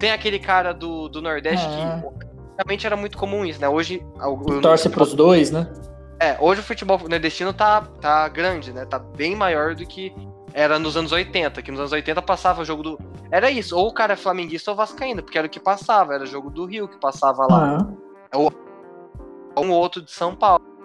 [0.00, 1.70] Tem aquele cara do, do Nordeste é.
[1.70, 3.68] que realmente era muito comum isso, né?
[3.68, 4.04] Hoje.
[4.20, 5.72] O, Torce pros dois, né?
[6.20, 8.84] É, hoje o futebol nordestino tá, tá grande, né?
[8.84, 10.12] Tá bem maior do que
[10.52, 12.98] era nos anos 80, que nos anos 80 passava o jogo do.
[13.30, 16.24] Era isso, ou o cara é flamenguista ou vascaíno, porque era o que passava, era
[16.24, 17.78] o jogo do Rio que passava lá.
[18.32, 18.36] Ah.
[18.36, 18.52] Ou
[19.56, 20.77] um outro de São Paulo.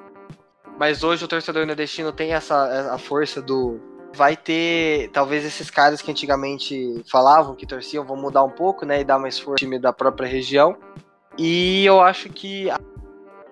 [0.80, 3.80] Mas hoje o torcedor nordestino tem essa a força do,
[4.16, 9.02] vai ter, talvez esses caras que antigamente falavam que torciam vão mudar um pouco, né,
[9.02, 10.78] e dar mais força ao time da própria região.
[11.38, 12.80] E eu acho que a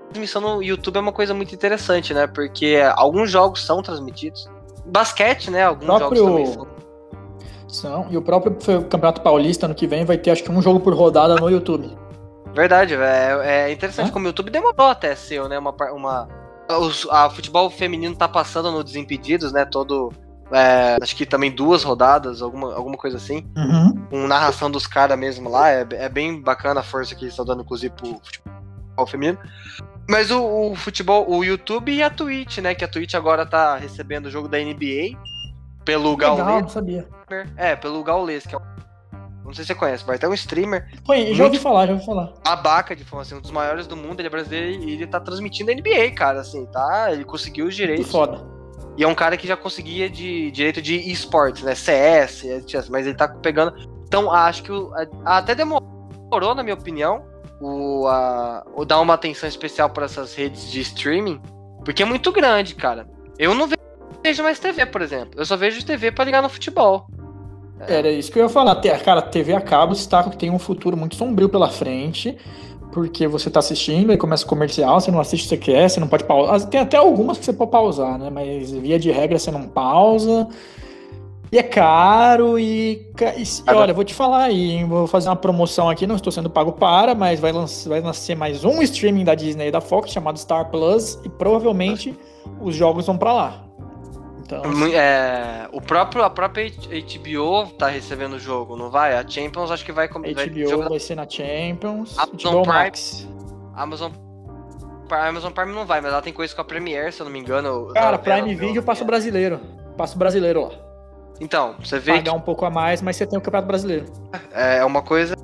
[0.09, 4.47] transmissão no YouTube é uma coisa muito interessante, né, porque alguns jogos são transmitidos.
[4.85, 6.23] Basquete, né, alguns próprio...
[6.23, 6.81] jogos também são.
[7.67, 8.53] São, e o próprio
[8.83, 11.89] Campeonato Paulista ano que vem vai ter acho que um jogo por rodada no YouTube.
[12.53, 14.11] Verdade, é, é interessante é?
[14.11, 16.27] como o YouTube demorou até ser, né, uma, uma
[16.77, 19.65] os, a futebol feminino tá passando no Desimpedidos, né?
[19.65, 20.11] Todo
[20.51, 23.45] é, acho que também duas rodadas, alguma, alguma coisa assim.
[23.55, 24.05] Uhum.
[24.09, 25.69] Com narração dos caras mesmo lá.
[25.69, 29.37] É, é bem bacana a força que eles estão dando, inclusive, pro futebol feminino.
[30.09, 32.75] Mas o, o, futebol, o YouTube e a Twitch, né?
[32.75, 35.17] Que a Twitch agora tá recebendo o jogo da NBA
[35.85, 36.45] pelo Gaules.
[36.45, 37.07] não sabia.
[37.55, 38.59] É, pelo Gaules, que é
[39.51, 40.87] não sei se você conhece, vai ter um streamer.
[41.05, 42.33] Foi, já ouvi falar, já ouvi falar.
[42.45, 45.19] Abaca de fama, assim, um dos maiores do mundo, ele é brasileiro e ele tá
[45.19, 47.11] transmitindo a NBA, cara, assim, tá?
[47.11, 48.05] Ele conseguiu os direitos.
[48.05, 48.41] Muito foda.
[48.97, 51.75] E é um cara que já conseguia de direito de esportes, né?
[51.75, 52.45] CS,
[52.89, 53.73] mas ele tá pegando.
[54.07, 54.91] Então, acho que o,
[55.25, 57.25] até demorou, na minha opinião,
[57.59, 61.41] o, a, o dar uma atenção especial para essas redes de streaming,
[61.83, 63.05] porque é muito grande, cara.
[63.37, 63.67] Eu não
[64.23, 65.39] vejo mais TV, por exemplo.
[65.39, 67.07] Eu só vejo TV para ligar no futebol.
[67.87, 68.75] Era isso que eu ia falar.
[69.03, 72.37] Cara, TV a cabo está tem um futuro muito sombrio pela frente
[72.91, 75.89] porque você tá assistindo e começa o comercial, você não assiste o que você quer,
[75.89, 76.69] você não pode pausar.
[76.69, 78.29] Tem até algumas que você pode pausar, né?
[78.29, 80.47] Mas via de regra você não pausa.
[81.51, 84.85] E é caro e, e, e olha, vou te falar aí, hein?
[84.85, 88.35] vou fazer uma promoção aqui, não estou sendo pago para, mas vai, lançar, vai nascer
[88.35, 92.17] mais um streaming da Disney e da Fox chamado Star Plus e provavelmente
[92.61, 93.63] os jogos vão para lá.
[94.59, 99.15] Então, é, o próprio, a própria HBO tá recebendo o jogo, não vai?
[99.15, 100.07] A Champions acho que vai...
[100.07, 103.27] HBO vai, vai ser na Champions, Amazon HBO Prime, Max.
[103.73, 104.11] Amazon
[105.09, 107.31] a Amazon Prime não vai, mas ela tem coisa com a Premiere, se eu não
[107.33, 107.87] me engano.
[107.93, 109.59] Cara, Prime Video passa o brasileiro.
[109.97, 110.71] Passa o brasileiro lá.
[111.41, 112.13] Então, você vê.
[112.13, 112.37] Pagar que...
[112.37, 114.05] um pouco a mais, mas você tem o Campeonato Brasileiro.
[114.51, 115.35] É uma coisa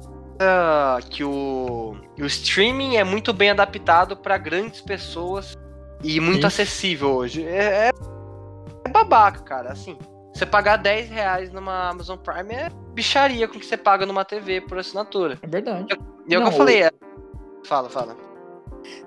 [1.10, 5.58] que o, o streaming é muito bem adaptado para grandes pessoas
[6.04, 6.48] e muito Isso.
[6.48, 7.46] acessível hoje.
[7.46, 7.92] É, é, é,
[9.04, 9.72] babaca, cara.
[9.72, 9.98] Assim,
[10.34, 14.62] você pagar 10 reais numa Amazon Prime é bicharia com que você paga numa TV
[14.62, 15.38] por assinatura.
[15.42, 15.98] É verdade.
[16.28, 16.84] E é o que eu falei.
[16.84, 16.92] É...
[17.66, 18.16] Fala, fala.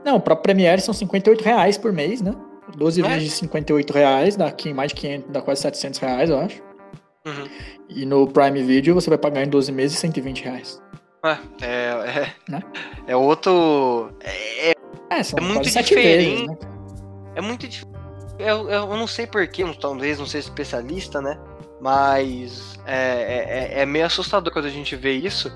[0.05, 2.35] Não, o próprio Premiere são 58 reais por mês, né?
[2.76, 3.09] 12 é?
[3.09, 6.62] vezes de 58 reais, dá aqui mais de 500, dá quase 700 reais, eu acho.
[7.26, 7.48] Uhum.
[7.88, 10.81] E no Prime Video você vai pagar em 12 meses 120 reais.
[11.22, 12.62] É, é, né?
[13.07, 14.11] é outro.
[14.20, 14.74] É, é,
[15.11, 15.94] é muito diferente.
[15.94, 16.59] Vezes, né?
[17.35, 17.89] É muito diferente.
[18.40, 21.38] Eu, eu não sei porquê, talvez não seja especialista, né?
[21.81, 25.50] Mas é, é, é meio assustador quando a gente vê isso.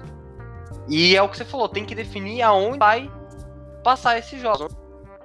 [0.88, 3.10] E é o que você falou, tem que definir aonde vai
[3.82, 4.74] passar esses jogos.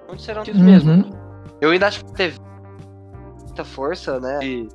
[0.08, 0.67] Onde serão tidos uhum.
[0.67, 1.19] mesmo.
[1.62, 2.39] Eu ainda acho que teve
[3.45, 4.39] muita força, né?
[4.39, 4.67] De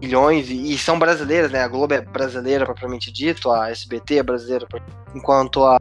[0.00, 1.62] milhões, e, e, são brasileiras, né?
[1.62, 4.66] A Globo é brasileira, propriamente dito, a SBT é brasileira,
[5.14, 5.80] enquanto a,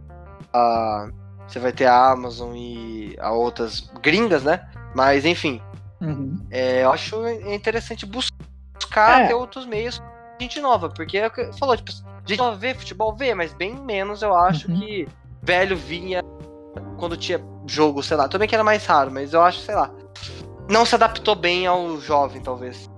[0.51, 1.09] a
[1.47, 4.59] você vai ter a Amazon e a outras gringas, né?
[4.93, 5.61] Mas, enfim,
[6.01, 6.45] uhum.
[6.51, 9.27] é, eu acho interessante buscar é.
[9.27, 10.01] ter outros meios
[10.39, 11.91] gente nova, porque é o que falou, tipo,
[12.25, 14.79] gente nova vê futebol, vê, mas bem menos eu acho uhum.
[14.79, 15.07] que
[15.41, 16.21] velho vinha
[16.97, 19.91] quando tinha jogo, sei lá, também que era mais raro, mas eu acho, sei lá,
[20.69, 22.89] não se adaptou bem ao jovem, talvez.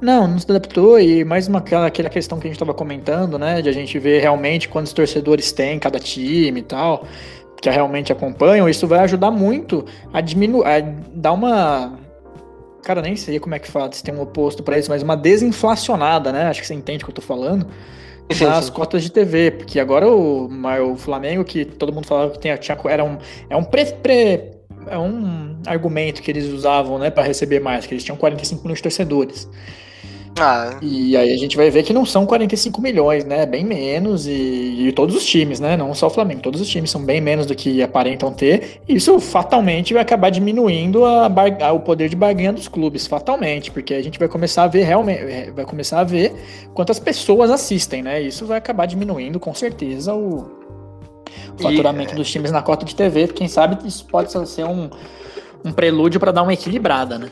[0.00, 3.62] Não, não se adaptou e mais uma aquela questão que a gente estava comentando, né,
[3.62, 7.06] de a gente ver realmente quantos torcedores tem cada time e tal,
[7.62, 10.80] que realmente acompanham, isso vai ajudar muito a diminuir, a
[11.14, 11.96] dar uma
[12.82, 15.16] cara, nem sei como é que fala, se tem um oposto para isso, mas uma
[15.16, 16.46] desinflacionada, né?
[16.48, 17.66] Acho que você entende o que eu tô falando.
[18.30, 18.72] Sim, nas sim.
[18.72, 20.48] cotas de TV, porque agora o,
[20.92, 24.52] o Flamengo, que todo mundo falava que tinha, tinha era um, é um pre, pre,
[24.88, 28.78] é um argumento que eles usavam, né, para receber mais, que eles tinham 45 milhões
[28.78, 29.48] de torcedores.
[30.38, 30.78] Ah.
[30.80, 33.44] E aí a gente vai ver que não são 45 milhões, né?
[33.44, 35.76] Bem menos, e, e, todos os times, né?
[35.76, 38.80] Não só o Flamengo, todos os times são bem menos do que aparentam ter.
[38.88, 43.70] E isso fatalmente vai acabar diminuindo a, a, o poder de barganha dos clubes, fatalmente,
[43.70, 46.34] porque a gente vai começar a ver realmente, é, vai começar a ver
[46.72, 48.20] quantas pessoas assistem, né?
[48.20, 50.50] Isso vai acabar diminuindo com certeza o,
[51.58, 53.28] o faturamento e, dos times na cota de TV.
[53.28, 54.88] Quem sabe isso pode ser um,
[55.62, 57.28] um prelúdio para dar uma equilibrada, né?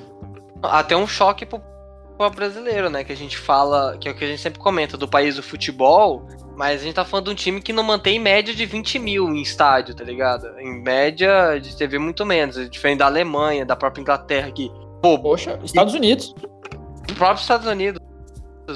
[0.62, 1.62] Até um choque pro
[2.28, 3.04] brasileiro, né?
[3.04, 5.42] Que a gente fala, que é o que a gente sempre comenta do país do
[5.42, 8.98] futebol, mas a gente tá falando de um time que não mantém média de 20
[8.98, 10.46] mil em estádio, tá ligado?
[10.58, 14.70] Em média de TV muito menos, é diferente da Alemanha, da própria Inglaterra que.
[15.00, 16.34] Pô, Poxa, Estados Unidos.
[17.10, 18.00] O próprio Estados Unidos,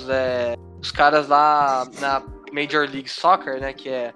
[0.09, 3.73] é, os caras lá na Major League Soccer, né?
[3.73, 4.15] Que é.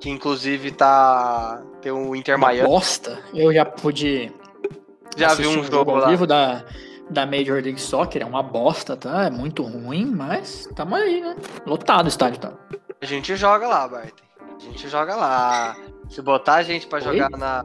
[0.00, 1.62] Que inclusive tá.
[1.80, 2.68] Tem o Inter Miami.
[2.68, 3.18] Bosta.
[3.32, 4.30] Eu já pude.
[5.16, 6.08] Já vi um jogo, jogo lá.
[6.08, 6.64] vivo da
[7.14, 9.24] da Major League Soccer é uma bosta, tá?
[9.24, 11.36] É muito ruim, mas tamo aí, né?
[11.64, 12.52] Lotado o estádio, tá?
[13.00, 14.12] A gente joga lá, Bart.
[14.56, 15.76] A gente joga lá.
[16.08, 17.04] Se botar a gente pra Oi?
[17.04, 17.64] jogar na.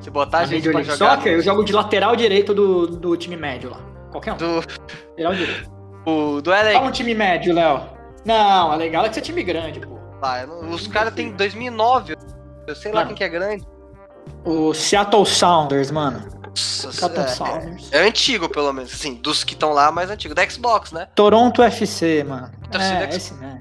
[0.00, 1.16] Se botar a, a gente Major pra League jogar.
[1.16, 1.38] Soccer, no...
[1.38, 3.80] eu jogo de lateral direito do, do time médio lá.
[4.10, 4.36] Qualquer um.
[4.36, 4.54] Do...
[5.10, 5.70] Lateral direito.
[6.06, 6.72] O do LA.
[6.72, 7.82] Fala um time médio, Léo.
[8.24, 9.98] Não, é legal é que você é time grande, pô.
[10.22, 12.16] Ah, os caras têm 2009.
[12.66, 13.64] Eu sei lá quem que é grande.
[14.44, 16.40] O Seattle Sounders, mano.
[17.92, 20.34] É, é, é, antigo, pelo menos, assim, dos que estão lá, mais antigo.
[20.34, 21.06] Da Xbox, né?
[21.14, 22.50] Toronto FC, mano.
[22.72, 23.58] É, esse, né?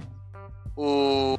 [0.75, 1.37] O,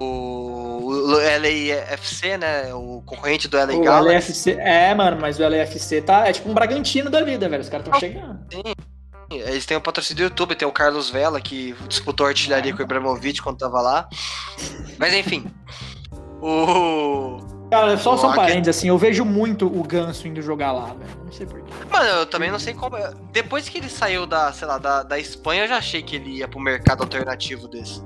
[0.00, 2.72] o, o LAFC, né?
[2.74, 4.50] O concorrente do LA o Galaxy.
[4.50, 7.62] LAFC, é, mano, mas o LAFC tá, é tipo um Bragantino da vida, velho.
[7.62, 8.38] Os caras estão chegando.
[8.50, 8.62] Sim.
[9.30, 12.80] Eles têm o um patrocínio do YouTube, tem o Carlos Vela, que disputou artilharia com
[12.80, 14.08] o Ibrahimovic quando tava lá.
[14.98, 15.46] Mas enfim.
[16.40, 17.38] O.
[17.72, 21.10] Cara, só, só um parênteses, assim, eu vejo muito o Ganso indo jogar lá, velho.
[21.24, 21.72] Não sei porquê.
[21.90, 22.98] Mano, eu também não sei como.
[23.32, 26.36] Depois que ele saiu da, sei lá, da, da Espanha, eu já achei que ele
[26.36, 28.02] ia pro mercado alternativo desse.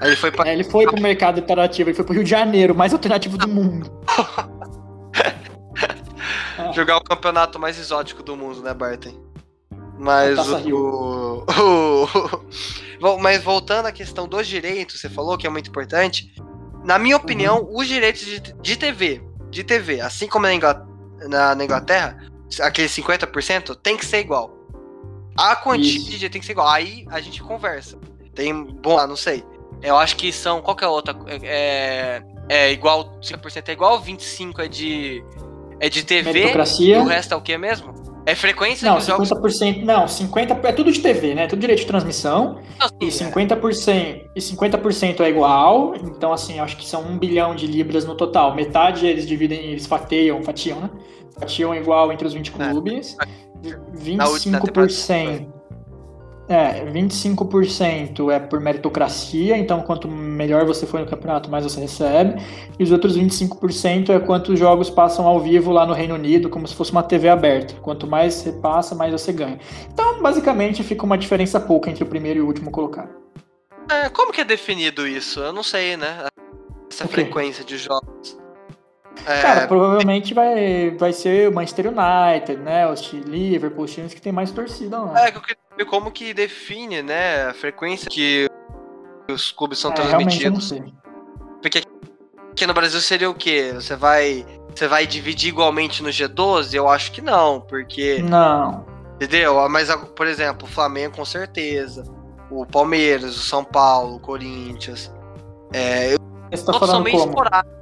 [0.00, 0.48] Aí ele foi pra.
[0.48, 3.46] É, ele foi pro mercado alternativo, ele foi pro Rio de Janeiro, mais alternativo do
[3.46, 3.92] mundo.
[6.72, 9.12] Jogar o campeonato mais exótico do mundo, né, Barton?
[9.98, 12.06] Mas o, o,
[13.02, 16.32] o, Mas voltando à questão dos direitos, você falou que é muito importante.
[16.86, 19.20] Na minha opinião, os direitos de, de TV,
[19.50, 20.86] de TV, assim como na Inglaterra,
[21.28, 22.16] na, na Inglaterra
[22.60, 24.54] aquele 50% tem que ser igual.
[25.36, 26.68] A quantia tem que ser igual.
[26.68, 27.98] Aí a gente conversa.
[28.34, 29.44] Tem, bom, ah, não sei.
[29.82, 31.14] Eu acho que são, qual que é a outra?
[31.42, 35.24] É, é igual, 50% é igual, 25% é de,
[35.80, 36.54] é de TV.
[36.80, 37.92] E o resto é o que mesmo?
[38.26, 39.60] É frequência não, 50%, jogos?
[39.84, 41.46] Não, 50% é tudo de TV, né?
[41.46, 42.60] Tudo direito de transmissão.
[42.78, 44.24] Não, sim, e 50%, é.
[44.34, 45.94] e 50% é igual.
[45.94, 48.52] Então, assim, acho que são um bilhão de libras no total.
[48.54, 50.90] Metade eles dividem, eles fateiam, fatiam, né?
[51.38, 52.70] Fatiam igual entre os 20 é.
[52.70, 53.16] clubes.
[53.22, 53.68] É.
[53.96, 55.55] 25%.
[56.48, 62.40] É, 25% é por meritocracia, então quanto melhor você for no campeonato, mais você recebe.
[62.78, 66.66] E os outros 25% é quantos jogos passam ao vivo lá no Reino Unido, como
[66.68, 67.74] se fosse uma TV aberta.
[67.82, 69.58] Quanto mais você passa, mais você ganha.
[69.92, 73.10] Então, basicamente, fica uma diferença pouca entre o primeiro e o último colocado.
[73.90, 75.40] É, como que é definido isso?
[75.40, 76.28] Eu não sei, né?
[76.90, 78.38] Essa frequência de jogos.
[79.26, 79.42] É...
[79.42, 82.88] Cara, provavelmente vai, vai ser o Manchester United, né?
[82.88, 85.26] Os Liverpool, os times que tem mais torcida lá.
[85.26, 88.48] É, que eu queria como que define, né, a frequência que
[89.30, 90.72] os clubes são é, transmitidos.
[91.60, 91.82] Porque
[92.52, 93.72] aqui no Brasil seria o quê?
[93.74, 94.46] Você vai.
[94.74, 96.74] Você vai dividir igualmente no G12?
[96.74, 98.22] Eu acho que não, porque.
[98.22, 98.84] Não.
[99.16, 99.68] Entendeu?
[99.68, 102.04] Mas, por exemplo, o Flamengo com certeza.
[102.50, 105.12] O Palmeiras, o São Paulo, o Corinthians.
[105.72, 106.18] É, eu,
[106.50, 107.24] Você tá falando como?
[107.24, 107.76] Esporádico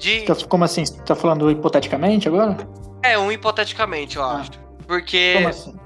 [0.00, 0.22] de...
[0.22, 0.84] Tá, como assim?
[0.84, 2.56] Você tá falando hipoteticamente agora?
[3.02, 4.40] É, um hipoteticamente, eu ah.
[4.40, 4.52] acho.
[4.86, 5.34] Porque.
[5.34, 5.79] Como assim?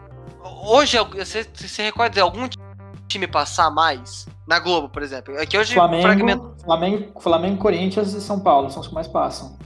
[0.45, 2.47] Hoje, você, você recorda de algum
[3.09, 4.27] time passar mais?
[4.47, 5.35] Na Globo, por exemplo.
[5.39, 6.55] É que hoje Flamengo, fragmento...
[6.63, 9.57] Flamengo, Flamengo, Corinthians e São Paulo são os que mais passam.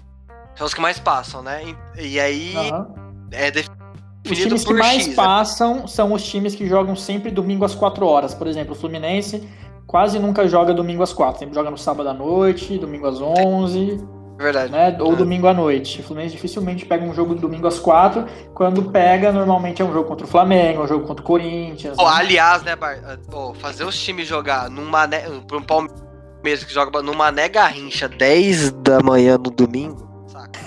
[0.54, 1.62] São os que mais passam, né?
[1.96, 2.54] E, e aí.
[2.56, 3.08] Uhum.
[3.32, 5.14] É definido os times que mais X, né?
[5.14, 8.34] passam são os times que jogam sempre domingo às 4 horas.
[8.34, 9.48] Por exemplo, o Fluminense
[9.86, 11.40] quase nunca joga domingo às 4.
[11.40, 13.98] Sempre joga no sábado à noite, domingo às 11.
[14.38, 14.70] Verdade.
[14.70, 14.96] Né?
[15.00, 15.16] Ou é.
[15.16, 16.00] domingo à noite.
[16.00, 18.24] O Fluminense dificilmente pega um jogo domingo às quatro.
[18.54, 21.96] Quando pega, normalmente é um jogo contra o Flamengo, é um jogo contra o Corinthians.
[21.98, 22.10] Oh, né?
[22.14, 23.18] Aliás, né, Bar...
[23.32, 25.18] oh, fazer os times jogar numa ne...
[25.52, 30.60] um Palmeiras que joga numa Mané Garrincha 10 da manhã no domingo, saca?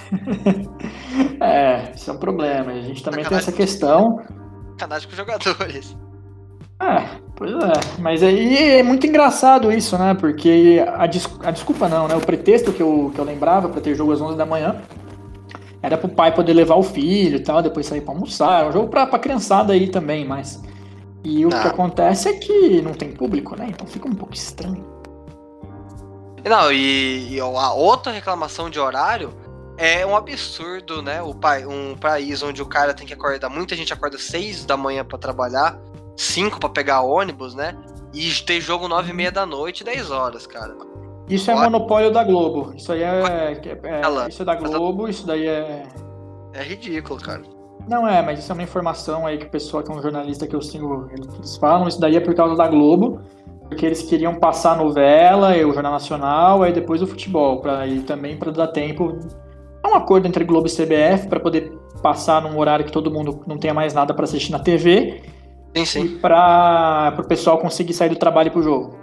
[1.39, 2.71] é, isso é um problema.
[2.71, 3.29] A gente também Sacanagem.
[3.29, 4.21] tem essa questão.
[4.71, 5.97] Sacanagem com os jogadores.
[6.81, 7.99] É, pois é.
[7.99, 10.15] Mas aí é muito engraçado isso, né?
[10.15, 12.15] Porque a, des a desculpa não, né?
[12.15, 14.81] O pretexto que eu, que eu lembrava para ter jogo às 11 da manhã
[15.81, 18.63] era pro pai poder levar o filho e tal, depois sair pra almoçar.
[18.63, 20.61] É um jogo pra, pra criançada aí também, mas.
[21.23, 21.67] E o que ah.
[21.67, 23.67] acontece é que não tem público, né?
[23.69, 24.83] Então fica um pouco estranho.
[26.43, 29.31] Não, e, e a outra reclamação de horário
[29.77, 31.21] é um absurdo, né?
[31.21, 34.75] O pai, um país onde o cara tem que acordar, muita gente acorda 6 da
[34.75, 35.79] manhã para trabalhar
[36.21, 37.75] 5 para pegar ônibus, né?
[38.13, 40.75] E ter jogo 9 e meia da noite, 10 horas, cara.
[41.29, 42.73] Isso é monopólio da Globo.
[42.75, 45.83] Isso aí é, é, é isso é da Globo, isso daí é
[46.53, 47.41] é ridículo, cara.
[47.87, 50.45] Não é, mas isso é uma informação aí que o pessoal que é um jornalista
[50.45, 53.21] que eu sigo, eles falam, isso daí é por causa da Globo,
[53.67, 57.87] porque eles queriam passar a novela e o Jornal Nacional, aí depois o futebol, para
[57.87, 59.17] e também para dar tempo.
[59.83, 61.71] É um acordo entre Globo e CBF para poder
[62.03, 65.23] passar num horário que todo mundo não tenha mais nada para assistir na TV
[65.75, 66.05] Sim, sim.
[66.05, 68.95] E para o pessoal conseguir sair do trabalho pro jogo.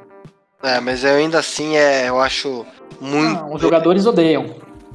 [0.63, 2.67] É, mas eu ainda assim é, eu acho
[3.01, 3.55] muito.
[3.55, 4.47] Os jogadores odeiam.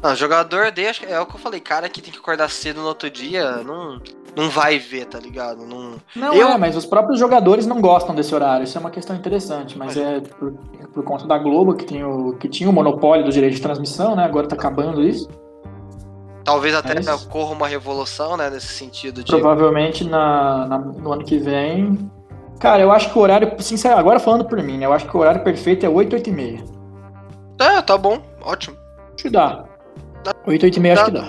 [0.02, 2.88] Não, jogador deixa, é o que eu falei, cara que tem que acordar cedo no
[2.88, 4.02] outro dia, não,
[4.36, 5.66] não vai ver, tá ligado?
[5.66, 6.50] Não, não eu...
[6.50, 9.96] é, mas os próprios jogadores não gostam desse horário, isso é uma questão interessante, mas
[9.96, 10.52] é por,
[10.94, 14.14] por conta da Globo, que, tem o, que tinha o monopólio do direito de transmissão,
[14.14, 14.26] né?
[14.26, 15.30] Agora tá acabando isso.
[16.44, 19.24] Talvez até Mas, ocorra uma revolução, né, nesse sentido.
[19.24, 19.32] De...
[19.32, 22.12] Provavelmente na, na, no ano que vem.
[22.60, 25.16] Cara, eu acho que o horário, sincero, agora falando por mim, né, eu acho que
[25.16, 26.64] o horário perfeito é 8, 8 e meia.
[27.60, 28.76] É, tá bom, ótimo.
[29.14, 29.64] Acho que dá.
[30.46, 31.28] 8, 8 e meia acho que dá.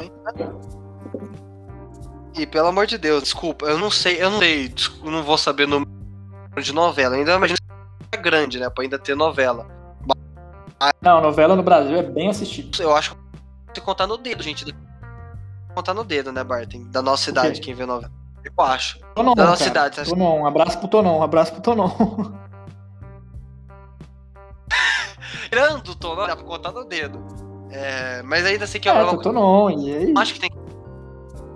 [2.37, 4.72] E pelo amor de Deus, desculpa, eu não sei, eu não sei,
[5.05, 5.88] eu não vou saber número
[6.61, 7.14] de novela.
[7.14, 7.59] Ainda imagino
[8.11, 9.66] que é grande, né, pra ainda ter novela.
[11.00, 12.83] Não, novela no Brasil é bem assistido.
[12.83, 13.16] Eu acho que
[13.72, 14.64] você contar no dedo, gente,
[15.74, 16.84] contar no dedo, né, Barton?
[16.90, 18.12] Da nossa cidade, quem vê novela.
[18.44, 18.98] Eu acho.
[19.14, 19.90] Tonon, da nossa cara.
[19.90, 20.10] cidade.
[20.10, 21.88] Tonon, um abraço pro Tonon, um abraço pro Tonon.
[25.48, 27.24] Tirando Tonon, dá pra contar no dedo.
[27.70, 30.14] É, mas ainda sei que é, é uma Tonon, e aí?
[30.16, 30.50] Acho que tem.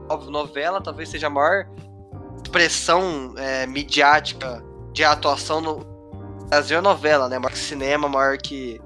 [0.08, 1.66] Óbvio, novela talvez seja a maior
[2.42, 5.86] expressão é, midiática de atuação no
[6.48, 7.38] Brasil é novela, né?
[7.38, 8.80] Maior que cinema, maior que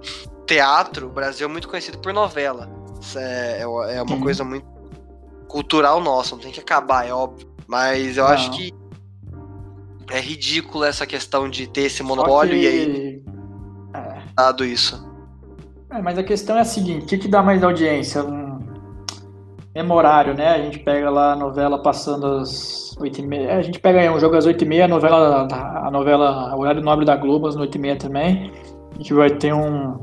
[0.47, 1.07] teatro.
[1.07, 2.69] O Brasil é muito conhecido por novela.
[3.01, 4.21] Isso é, é uma hum.
[4.21, 4.67] coisa muito
[5.53, 7.47] cultural nosso, não tem que acabar, é óbvio.
[7.69, 8.31] Mas eu não.
[8.33, 8.73] acho que
[10.11, 12.65] é ridículo essa questão de ter esse monopólio que...
[12.65, 13.23] e aí.
[13.95, 14.23] É.
[14.35, 15.07] Dado isso.
[15.91, 18.25] É, mas a questão é a seguinte: o que, que dá mais audiência?
[18.25, 20.49] Um horário, né?
[20.49, 23.35] A gente pega lá a novela passando às 8h30.
[23.35, 25.49] É, a gente pega aí um jogo às 8h30, a novela,
[25.87, 28.53] a novela, o horário nobre da Globo às 8h30 também.
[28.93, 29.99] A gente vai ter um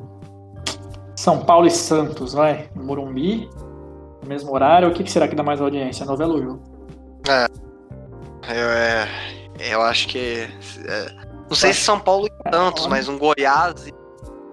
[1.15, 3.47] São Paulo e Santos, vai, no Morumbi,
[4.21, 4.89] no mesmo horário.
[4.89, 6.05] O que, que será que dá mais audiência?
[6.05, 6.63] Novela ou jogo?
[7.27, 7.47] É.
[8.47, 9.07] Eu, é,
[9.59, 10.47] eu acho que.
[10.85, 11.11] É,
[11.49, 13.91] não sei se São Paulo e Santos, mas um Goiás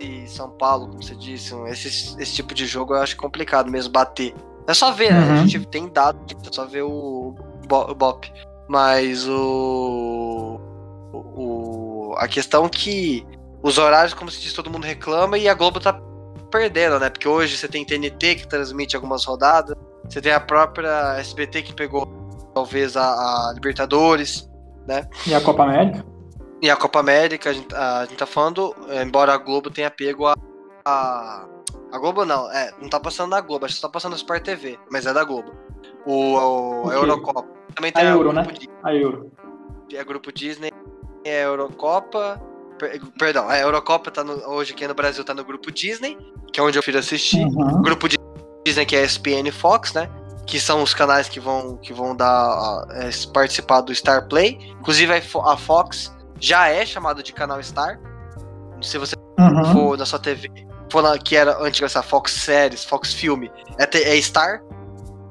[0.01, 1.89] e São Paulo, como você disse, um, esse,
[2.21, 4.35] esse tipo de jogo eu acho complicado mesmo bater.
[4.67, 5.41] É só ver, né?
[5.41, 7.35] A gente tem dado, é só ver o,
[7.71, 8.33] o BOP.
[8.69, 10.61] Mas o,
[11.13, 12.15] o.
[12.19, 13.25] A questão que
[13.63, 15.93] os horários, como se diz, todo mundo reclama e a Globo tá
[16.59, 17.11] perdendo, né?
[17.11, 19.77] Porque hoje você tem TNT que transmite algumas rodadas,
[20.09, 22.07] você tem a própria SBT que pegou
[22.55, 24.49] talvez a, a Libertadores,
[24.87, 25.07] né?
[25.27, 26.05] E a Copa América?
[26.63, 29.91] E a Copa América, a gente, a, a gente tá falando, embora a Globo tenha
[29.91, 30.35] pego a,
[30.85, 31.47] a
[31.93, 34.43] a Globo não, é, não tá passando na Globo, acho que tá passando no Sport
[34.43, 35.53] TV, mas é da Globo.
[36.05, 37.45] O, o, a Eurocopa.
[37.75, 38.43] Também tem a, Euro, né?
[38.43, 38.75] Disney.
[38.83, 39.33] A Euro.
[39.93, 40.71] É grupo Disney,
[41.25, 42.41] é a Eurocopa.
[42.79, 46.17] Per, perdão, a Eurocopa tá no, hoje aqui no Brasil tá no grupo Disney,
[46.53, 47.45] que é onde eu fiz assistir.
[47.45, 47.83] Uhum.
[47.83, 50.11] Grupo Disney que é ESPN e Fox, né?
[50.47, 54.59] Que são os canais que vão, que vão dar é, participar do Star Play.
[54.81, 57.99] Inclusive a Fox já é chamado de canal Star.
[58.83, 59.73] Se você uhum.
[59.73, 60.51] for na sua TV
[60.91, 64.63] falando que era antes essa Fox Series, Fox Filme, é, é Star,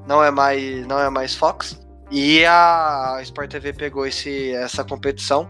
[0.07, 1.79] não é mais, não é mais Fox.
[2.11, 5.49] E a Sport TV pegou esse, essa competição.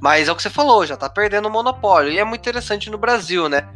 [0.00, 2.12] Mas é o que você falou, já tá perdendo o monopólio.
[2.12, 3.68] E é muito interessante no Brasil, né?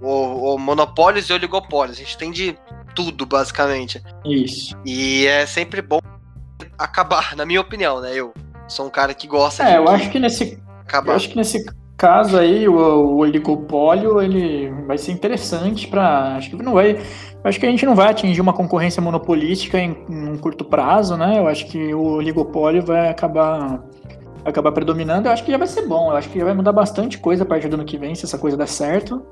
[0.00, 1.98] O, o monopólios e oligopólios.
[1.98, 2.56] A gente tem de
[2.94, 4.02] tudo, basicamente.
[4.24, 4.76] Isso.
[4.84, 6.00] E é sempre bom
[6.78, 8.12] acabar, na minha opinião, né?
[8.14, 8.32] Eu
[8.68, 9.72] sou um cara que gosta é, de.
[9.72, 10.58] É, eu acho que nesse.
[10.82, 11.12] Acabar.
[11.12, 11.64] Eu acho que nesse
[11.96, 17.00] caso aí, o, o oligopólio, ele vai ser interessante para, acho que não vai,
[17.42, 21.16] acho que a gente não vai atingir uma concorrência monopolística em, em um curto prazo,
[21.16, 21.38] né?
[21.38, 23.82] Eu acho que o oligopólio vai acabar
[24.50, 25.26] acabar predominando.
[25.26, 26.10] Eu acho que já vai ser bom.
[26.10, 28.24] Eu acho que já vai mudar bastante coisa a partir do ano que vem, se
[28.24, 29.24] essa coisa der certo.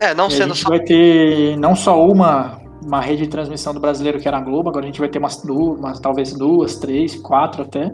[0.00, 0.68] É, não e sendo a gente só...
[0.68, 4.68] vai ter não só uma uma rede de transmissão do brasileiro que era a Globo,
[4.68, 7.92] agora a gente vai ter umas duas, umas, talvez duas, três, quatro até.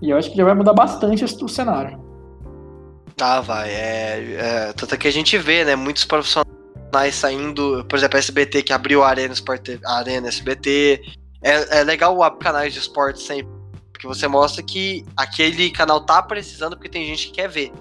[0.00, 2.02] E eu acho que já vai mudar bastante o cenário.
[3.16, 3.70] Tá, vai.
[3.70, 5.76] É, é, tanto é que a gente vê, né?
[5.76, 6.44] Muitos profissionais
[7.12, 11.02] saindo, por exemplo, a SBT que abriu a Arena Sport, a Arena SBT.
[11.42, 13.52] É, é legal abrir canais de esporte sempre,
[14.04, 17.72] porque você mostra que aquele canal tá precisando porque tem gente que quer ver.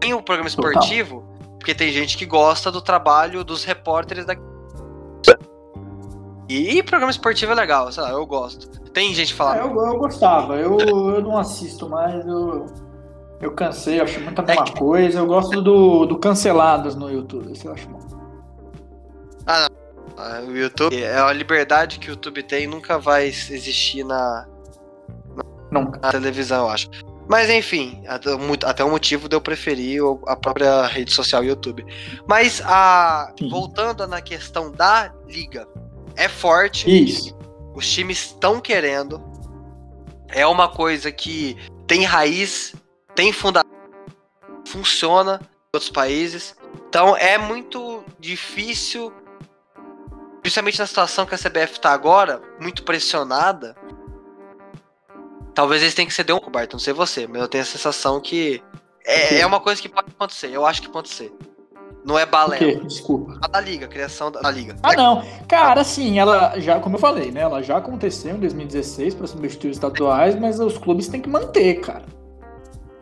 [0.00, 1.58] Tem o programa esportivo, Total.
[1.58, 4.34] porque tem gente que gosta do trabalho dos repórteres da.
[6.48, 8.68] E, programa esportivo é legal, sei lá, eu gosto.
[8.92, 9.58] Tem gente falando.
[9.58, 12.66] É, eu, eu gostava, eu, eu não assisto mais, eu
[13.40, 15.18] eu cansei, eu acho muita é mesma coisa.
[15.18, 18.00] Eu gosto do, do cancelados no YouTube, isso eu acho bom.
[19.46, 19.84] Ah, não.
[20.16, 24.46] Ah, o YouTube é a liberdade que o YouTube tem nunca vai existir na,
[25.74, 26.88] na, na televisão, eu acho.
[27.28, 31.84] Mas enfim, até, o motivo de eu preferir a própria rede social YouTube.
[32.26, 35.66] Mas a, voltando na questão da liga,
[36.16, 36.88] é forte.
[36.88, 37.36] Isso.
[37.74, 39.22] Os times estão querendo.
[40.28, 41.56] É uma coisa que
[41.86, 42.74] tem raiz
[43.14, 43.70] tem fundação,
[44.66, 46.56] funciona em outros países.
[46.88, 49.12] Então é muito difícil,
[50.40, 53.76] principalmente na situação que a CBF está agora, muito pressionada.
[55.54, 58.20] Talvez eles tenham que ceder um Bart, não sei você, mas eu tenho a sensação
[58.20, 58.62] que
[59.06, 60.50] é, é uma coisa que pode acontecer.
[60.50, 61.32] Eu acho que pode ser.
[62.04, 62.58] Não é balé.
[62.86, 63.38] Desculpa.
[63.40, 64.76] A da liga, a criação da, liga.
[64.82, 65.24] Ah, não.
[65.48, 67.40] Cara, assim, ela já, como eu falei, né?
[67.40, 71.80] Ela já aconteceu em 2016 para substituir os estaduais, mas os clubes têm que manter,
[71.80, 72.02] cara.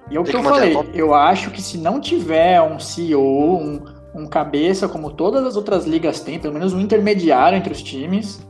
[0.08, 3.56] E é o que, que eu falei, eu acho que se não tiver um CEO,
[3.58, 3.82] um,
[4.14, 8.46] um cabeça, como todas as outras ligas têm, pelo menos um intermediário entre os times,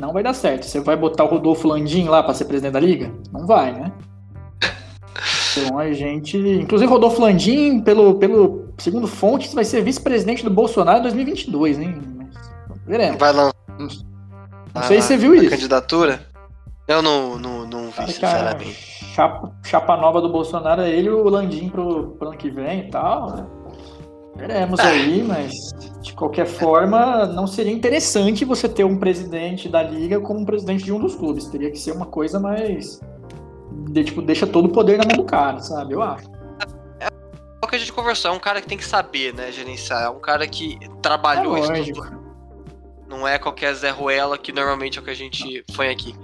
[0.00, 0.64] não vai dar certo.
[0.64, 3.12] Você vai botar o Rodolfo Landim lá para ser presidente da liga?
[3.32, 3.92] Não vai, né?
[5.56, 6.38] Então a gente.
[6.38, 12.00] Inclusive, Rodolfo Landim, pelo, pelo segundo fontes, vai ser vice-presidente do Bolsonaro em 2022, hein?
[12.86, 13.18] Veremos.
[13.18, 13.52] Vai lá.
[13.76, 15.50] Não sei se você viu isso.
[15.50, 16.24] Candidatura?
[16.86, 21.10] Eu não, não, não vi, cara, sinceramente chapa, chapa nova do Bolsonaro é ele e
[21.10, 23.59] o Landim pro, pro ano que vem e tal.
[24.36, 24.88] Veremos ah.
[24.88, 30.40] aí, mas de qualquer forma, não seria interessante você ter um presidente da liga como
[30.40, 31.46] um presidente de um dos clubes.
[31.46, 33.00] Teria que ser uma coisa mais.
[33.90, 35.94] De, tipo, deixa todo o poder na mão do cara, sabe?
[35.94, 36.28] Eu acho.
[36.98, 37.08] É
[37.62, 40.04] o que a gente conversou, é um cara que tem que saber, né, gerenciar.
[40.04, 42.06] É um cara que trabalhou, é estudou.
[43.08, 46.14] Não é qualquer Zé Ruela que normalmente é o que a gente põe aqui.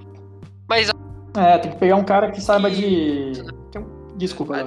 [0.68, 0.90] Mas
[1.36, 3.32] é, tem que pegar um cara que saiba de.
[4.16, 4.56] Desculpa.
[4.56, 4.66] Não,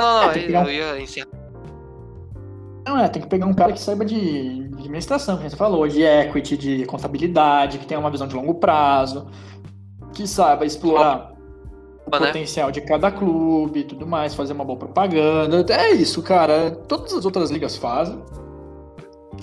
[0.00, 0.68] não, não, é, eu, um...
[0.68, 1.28] ia encerrar.
[2.86, 6.02] é, tem que pegar um cara que saiba de, de administração, que você falou, de
[6.02, 9.28] equity, de contabilidade, que tenha uma visão de longo prazo,
[10.12, 11.32] que saiba explorar
[12.06, 12.26] o né?
[12.26, 15.64] potencial de cada clube e tudo mais, fazer uma boa propaganda.
[15.72, 16.70] É isso, cara.
[16.70, 18.22] Todas as outras ligas fazem.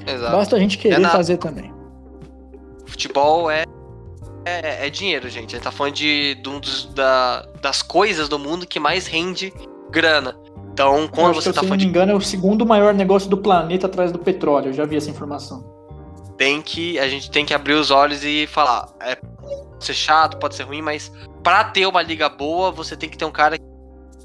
[0.06, 0.32] Exato.
[0.36, 1.74] Basta a gente querer É fazer também.
[2.86, 3.64] Futebol é,
[4.45, 5.56] é, é dinheiro, gente.
[5.56, 9.08] A gente tá falando de, de um dos, da, das coisas do mundo que mais
[9.08, 9.53] rende
[9.89, 10.36] grana.
[10.74, 13.30] Então, Eu quando você que, tá se não me engano, é o segundo maior negócio
[13.30, 14.68] do planeta atrás do petróleo.
[14.70, 15.64] Eu já vi essa informação.
[16.38, 20.38] tem que a gente tem que abrir os olhos e falar, é pode ser chato,
[20.38, 21.10] pode ser ruim, mas
[21.41, 23.64] pra ter uma liga boa, você tem que ter um cara que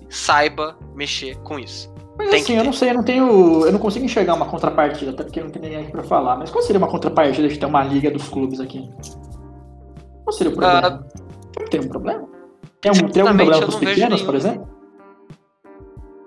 [0.09, 1.89] saiba mexer com isso.
[2.19, 3.65] Mas Tem assim, eu não sei, eu não tenho.
[3.65, 6.37] Eu não consigo enxergar uma contrapartida, até porque não tem ninguém aqui pra falar.
[6.37, 8.91] Mas qual seria uma contrapartida de ter uma liga dos clubes aqui?
[10.25, 11.07] Qual seria o problema?
[11.53, 12.29] Será que tem um problema?
[12.81, 14.27] Tem, algum- tem algum problema eu com os não vejo pequenos, nenhum.
[14.27, 14.69] por exemplo?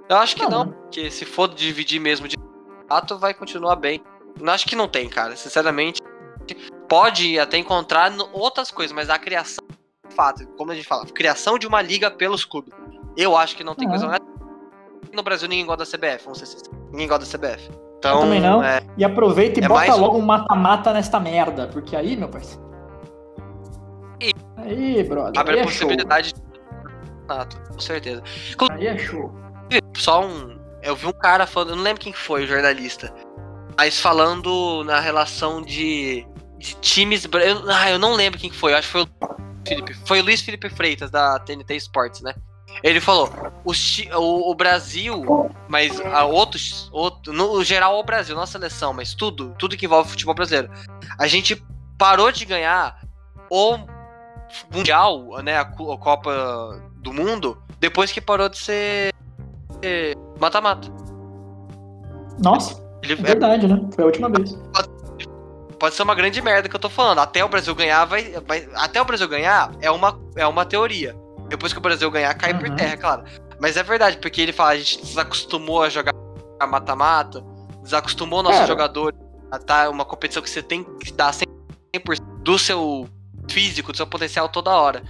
[0.09, 0.71] Eu acho que Não, não, né?
[0.81, 2.35] porque se for dividir mesmo de
[2.87, 4.01] fato, vai continuar bem.
[4.39, 5.35] Eu acho que não tem, cara.
[5.35, 6.01] Sinceramente,
[6.89, 9.63] pode até encontrar outras coisas, mas a criação,
[10.09, 12.73] de fato, como a gente fala, criação de uma liga pelos clubes.
[13.15, 13.91] Eu acho que não tem Ah.
[13.91, 14.19] coisa mais.
[15.13, 16.77] No Brasil ninguém gosta da CBF, vamos ser sinceros.
[16.91, 17.69] Ninguém gosta da CBF.
[17.99, 18.61] Então, também não.
[18.63, 21.67] é, E aproveita e É bota mais logo um mata-mata nesta merda.
[21.67, 22.61] Porque aí, meu parceiro.
[24.19, 25.39] E- Aí, brother.
[25.39, 25.71] abre aí a é show.
[25.87, 26.41] possibilidade de.
[27.27, 28.21] Nato, com certeza.
[28.71, 29.31] Aí é show.
[29.95, 30.59] Só um.
[30.81, 33.13] Eu vi um cara falando, eu não lembro quem que foi, o jornalista.
[33.77, 36.25] Mas falando na relação de,
[36.57, 37.25] de times.
[37.25, 39.09] Eu, ah, eu não lembro quem que foi, acho que foi o
[39.67, 39.93] Felipe.
[40.05, 42.35] Foi o Luiz Felipe Freitas, da TNT Sports, né?
[42.81, 43.31] Ele falou:
[43.63, 45.23] o, o Brasil,
[45.67, 46.89] mas a outros.
[46.91, 50.71] Outro, no geral, o Brasil, não a seleção, mas tudo, tudo que envolve futebol brasileiro.
[51.19, 51.63] A gente
[51.97, 52.99] parou de ganhar
[53.49, 53.77] o
[54.71, 55.57] Mundial, né?
[55.57, 59.12] A, a Copa do Mundo, depois que parou de ser
[60.39, 60.87] mata-mata.
[62.39, 63.79] Nossa, Ele- é verdade, né?
[63.95, 64.57] Foi a última vez.
[65.79, 67.19] pode ser uma grande merda que eu tô falando.
[67.19, 71.13] Até o Brasil ganhar, vai, vai- até o Brasil ganhar é uma, é uma teoria.
[71.49, 72.75] Depois que o Brasil ganhar, cai por Uhum.
[72.77, 73.23] terra, é claro.
[73.59, 76.13] Mas é verdade, porque ele fala, a gente desacostumou a jogar
[76.69, 77.43] mata-mata,
[77.81, 78.67] desacostumou nossos Cara.
[78.67, 79.19] jogadores
[79.51, 83.05] a tá uma competição que você tem que dar 100% do seu
[83.49, 85.03] físico, do seu potencial toda hora.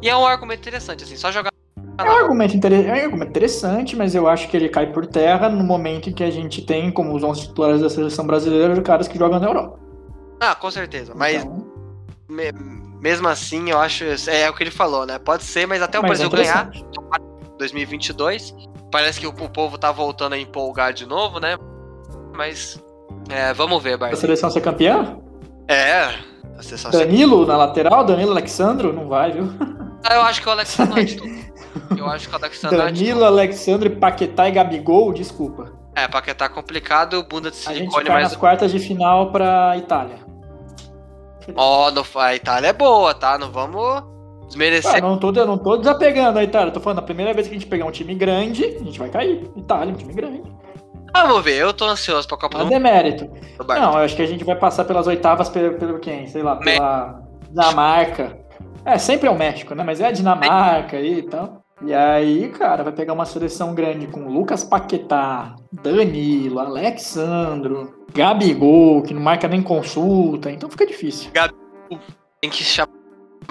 [0.00, 1.50] E é um argumento interessante, assim, só jogar
[1.98, 2.70] É um, argumento é
[3.00, 6.24] um argumento interessante, mas eu acho que ele cai por terra no momento em que
[6.24, 9.78] a gente tem, como os 11 titulares da seleção brasileira, caras que jogam na Europa.
[10.40, 11.12] Ah, com certeza.
[11.14, 11.64] Mas Então,
[12.28, 12.52] me-
[13.00, 14.04] mesmo assim, eu acho.
[14.28, 15.18] É o que ele falou, né?
[15.18, 17.58] Pode ser, mas até o mas é Brasil ganhar, interessante.
[17.58, 18.54] 2022.
[18.90, 21.56] Parece que o, o povo tá voltando a empolgar de novo, né?
[22.34, 22.82] Mas
[23.28, 24.14] é, vamos ver, A Bart.
[24.16, 25.16] seleção ser campeã?
[25.68, 26.02] É,
[26.58, 28.92] a seleção Danilo na lateral, Danilo Alexandro?
[28.92, 29.48] Não vai, viu?
[30.04, 31.51] Ah, Eu acho que o Alexandre é.
[31.96, 33.24] Eu acho que o Alexandre é Danilo.
[33.24, 35.72] Alexandre, Paquetá e Gabigol, desculpa.
[35.94, 38.28] É, porque tá complicado, bunda de A gente silicone cai mais.
[38.28, 40.16] nas quartas de final pra Itália.
[41.56, 43.36] Ó, no- a Itália é boa, tá?
[43.36, 44.04] Não vamos Ah,
[44.46, 45.02] desmerecer.
[45.02, 46.72] não, tô, eu não tô desapegando a Itália.
[46.72, 49.08] Tô falando, a primeira vez que a gente pegar um time grande, a gente vai
[49.10, 49.50] cair.
[49.56, 50.42] Itália, um time grande.
[51.14, 52.74] Vamos ver, eu tô ansioso pra Copa do Mundo.
[52.74, 53.28] é mérito.
[53.66, 53.80] Bart.
[53.80, 56.26] Não, eu acho que a gente vai passar pelas oitavas pelo, pelo quem?
[56.26, 57.20] Sei lá, pela
[57.50, 58.38] Dinamarca.
[58.84, 59.84] É, sempre é o México, né?
[59.84, 61.61] Mas é a Dinamarca aí e tal.
[61.84, 69.12] E aí, cara, vai pegar uma seleção grande com Lucas Paquetá, Danilo, Alexandro, Gabigol, que
[69.12, 71.30] não marca nem consulta, então fica difícil.
[72.40, 72.88] Tem que chamar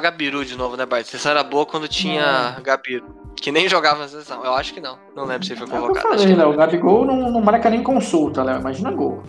[0.01, 1.05] Gabiru de novo, né, Bart?
[1.05, 3.21] Seleção era boa quando tinha Gabiru.
[3.35, 4.43] Que nem jogava na seleção.
[4.45, 4.97] Eu acho que não.
[5.15, 6.07] Não lembro se ele foi É eu convocado.
[6.09, 6.45] acho falei, que não.
[6.49, 6.53] Léo.
[6.53, 8.59] O Gabigol não, não marca nem consulta, Léo.
[8.59, 9.23] Imagina gol.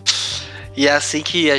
[0.77, 1.57] E é assim que a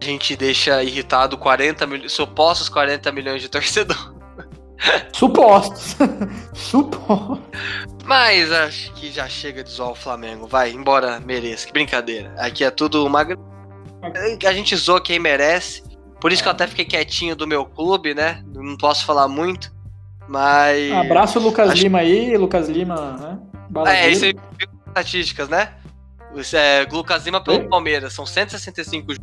[0.00, 4.14] gente deixa irritado 40 milhões, supostos 40 milhões de torcedor.
[5.12, 5.96] Supostos.
[6.54, 7.38] Supostos.
[8.04, 10.46] Mas acho que já chega de zoar o Flamengo.
[10.46, 11.66] Vai, embora mereça.
[11.66, 12.34] Que brincadeira.
[12.38, 13.26] Aqui é tudo uma.
[14.46, 15.82] A gente zoa quem merece.
[16.20, 18.42] Por isso que eu até fiquei quietinho do meu clube, né?
[18.54, 19.72] Não posso falar muito.
[20.28, 20.92] Mas.
[20.92, 23.38] Abraço o Lucas Acho- Lima aí, Lucas Lima, né?
[23.86, 24.34] É, isso aí
[24.88, 25.72] estatísticas, né?
[26.54, 27.68] É, Lucas Lima pelo?
[27.68, 28.12] Palmeiras.
[28.12, 29.14] São 165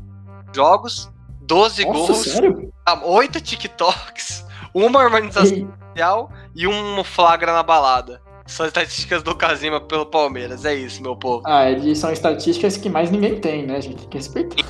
[0.53, 1.09] jogos,
[1.41, 2.73] 12 Nossa, gols, sério?
[3.03, 8.21] 8 TikToks, uma harmonização social e um flagra na balada.
[8.45, 10.65] São estatísticas do Lucas Lima pelo Palmeiras.
[10.65, 11.43] É isso, meu povo.
[11.45, 13.97] Ah, eles são estatísticas que mais ninguém tem, né, gente?
[13.97, 14.65] Tem que respeitar.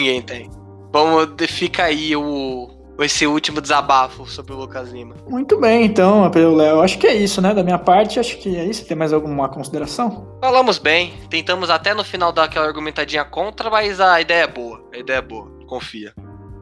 [0.00, 0.50] Ninguém tem.
[0.92, 2.68] Vamos, fica aí o,
[3.00, 5.16] esse último desabafo sobre o Lucas Lima.
[5.28, 6.80] Muito bem, então, pelo Léo.
[6.80, 7.52] Acho que é isso, né?
[7.52, 8.86] Da minha parte, acho que é isso.
[8.86, 10.38] Tem mais alguma consideração?
[10.40, 14.84] Falamos bem, tentamos até no final dar aquela argumentadinha contra, mas a ideia é boa.
[14.92, 16.12] A ideia é boa, confia.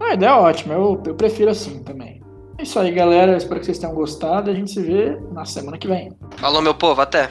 [0.01, 0.75] Ah, a ideia é ótima.
[0.75, 2.21] Eu, eu prefiro assim também.
[2.61, 3.39] É isso aí, galera.
[3.39, 4.51] Espero que vocês tenham gostado.
[4.51, 6.13] A gente se vê na semana que vem.
[6.37, 7.31] Falou, meu povo, até.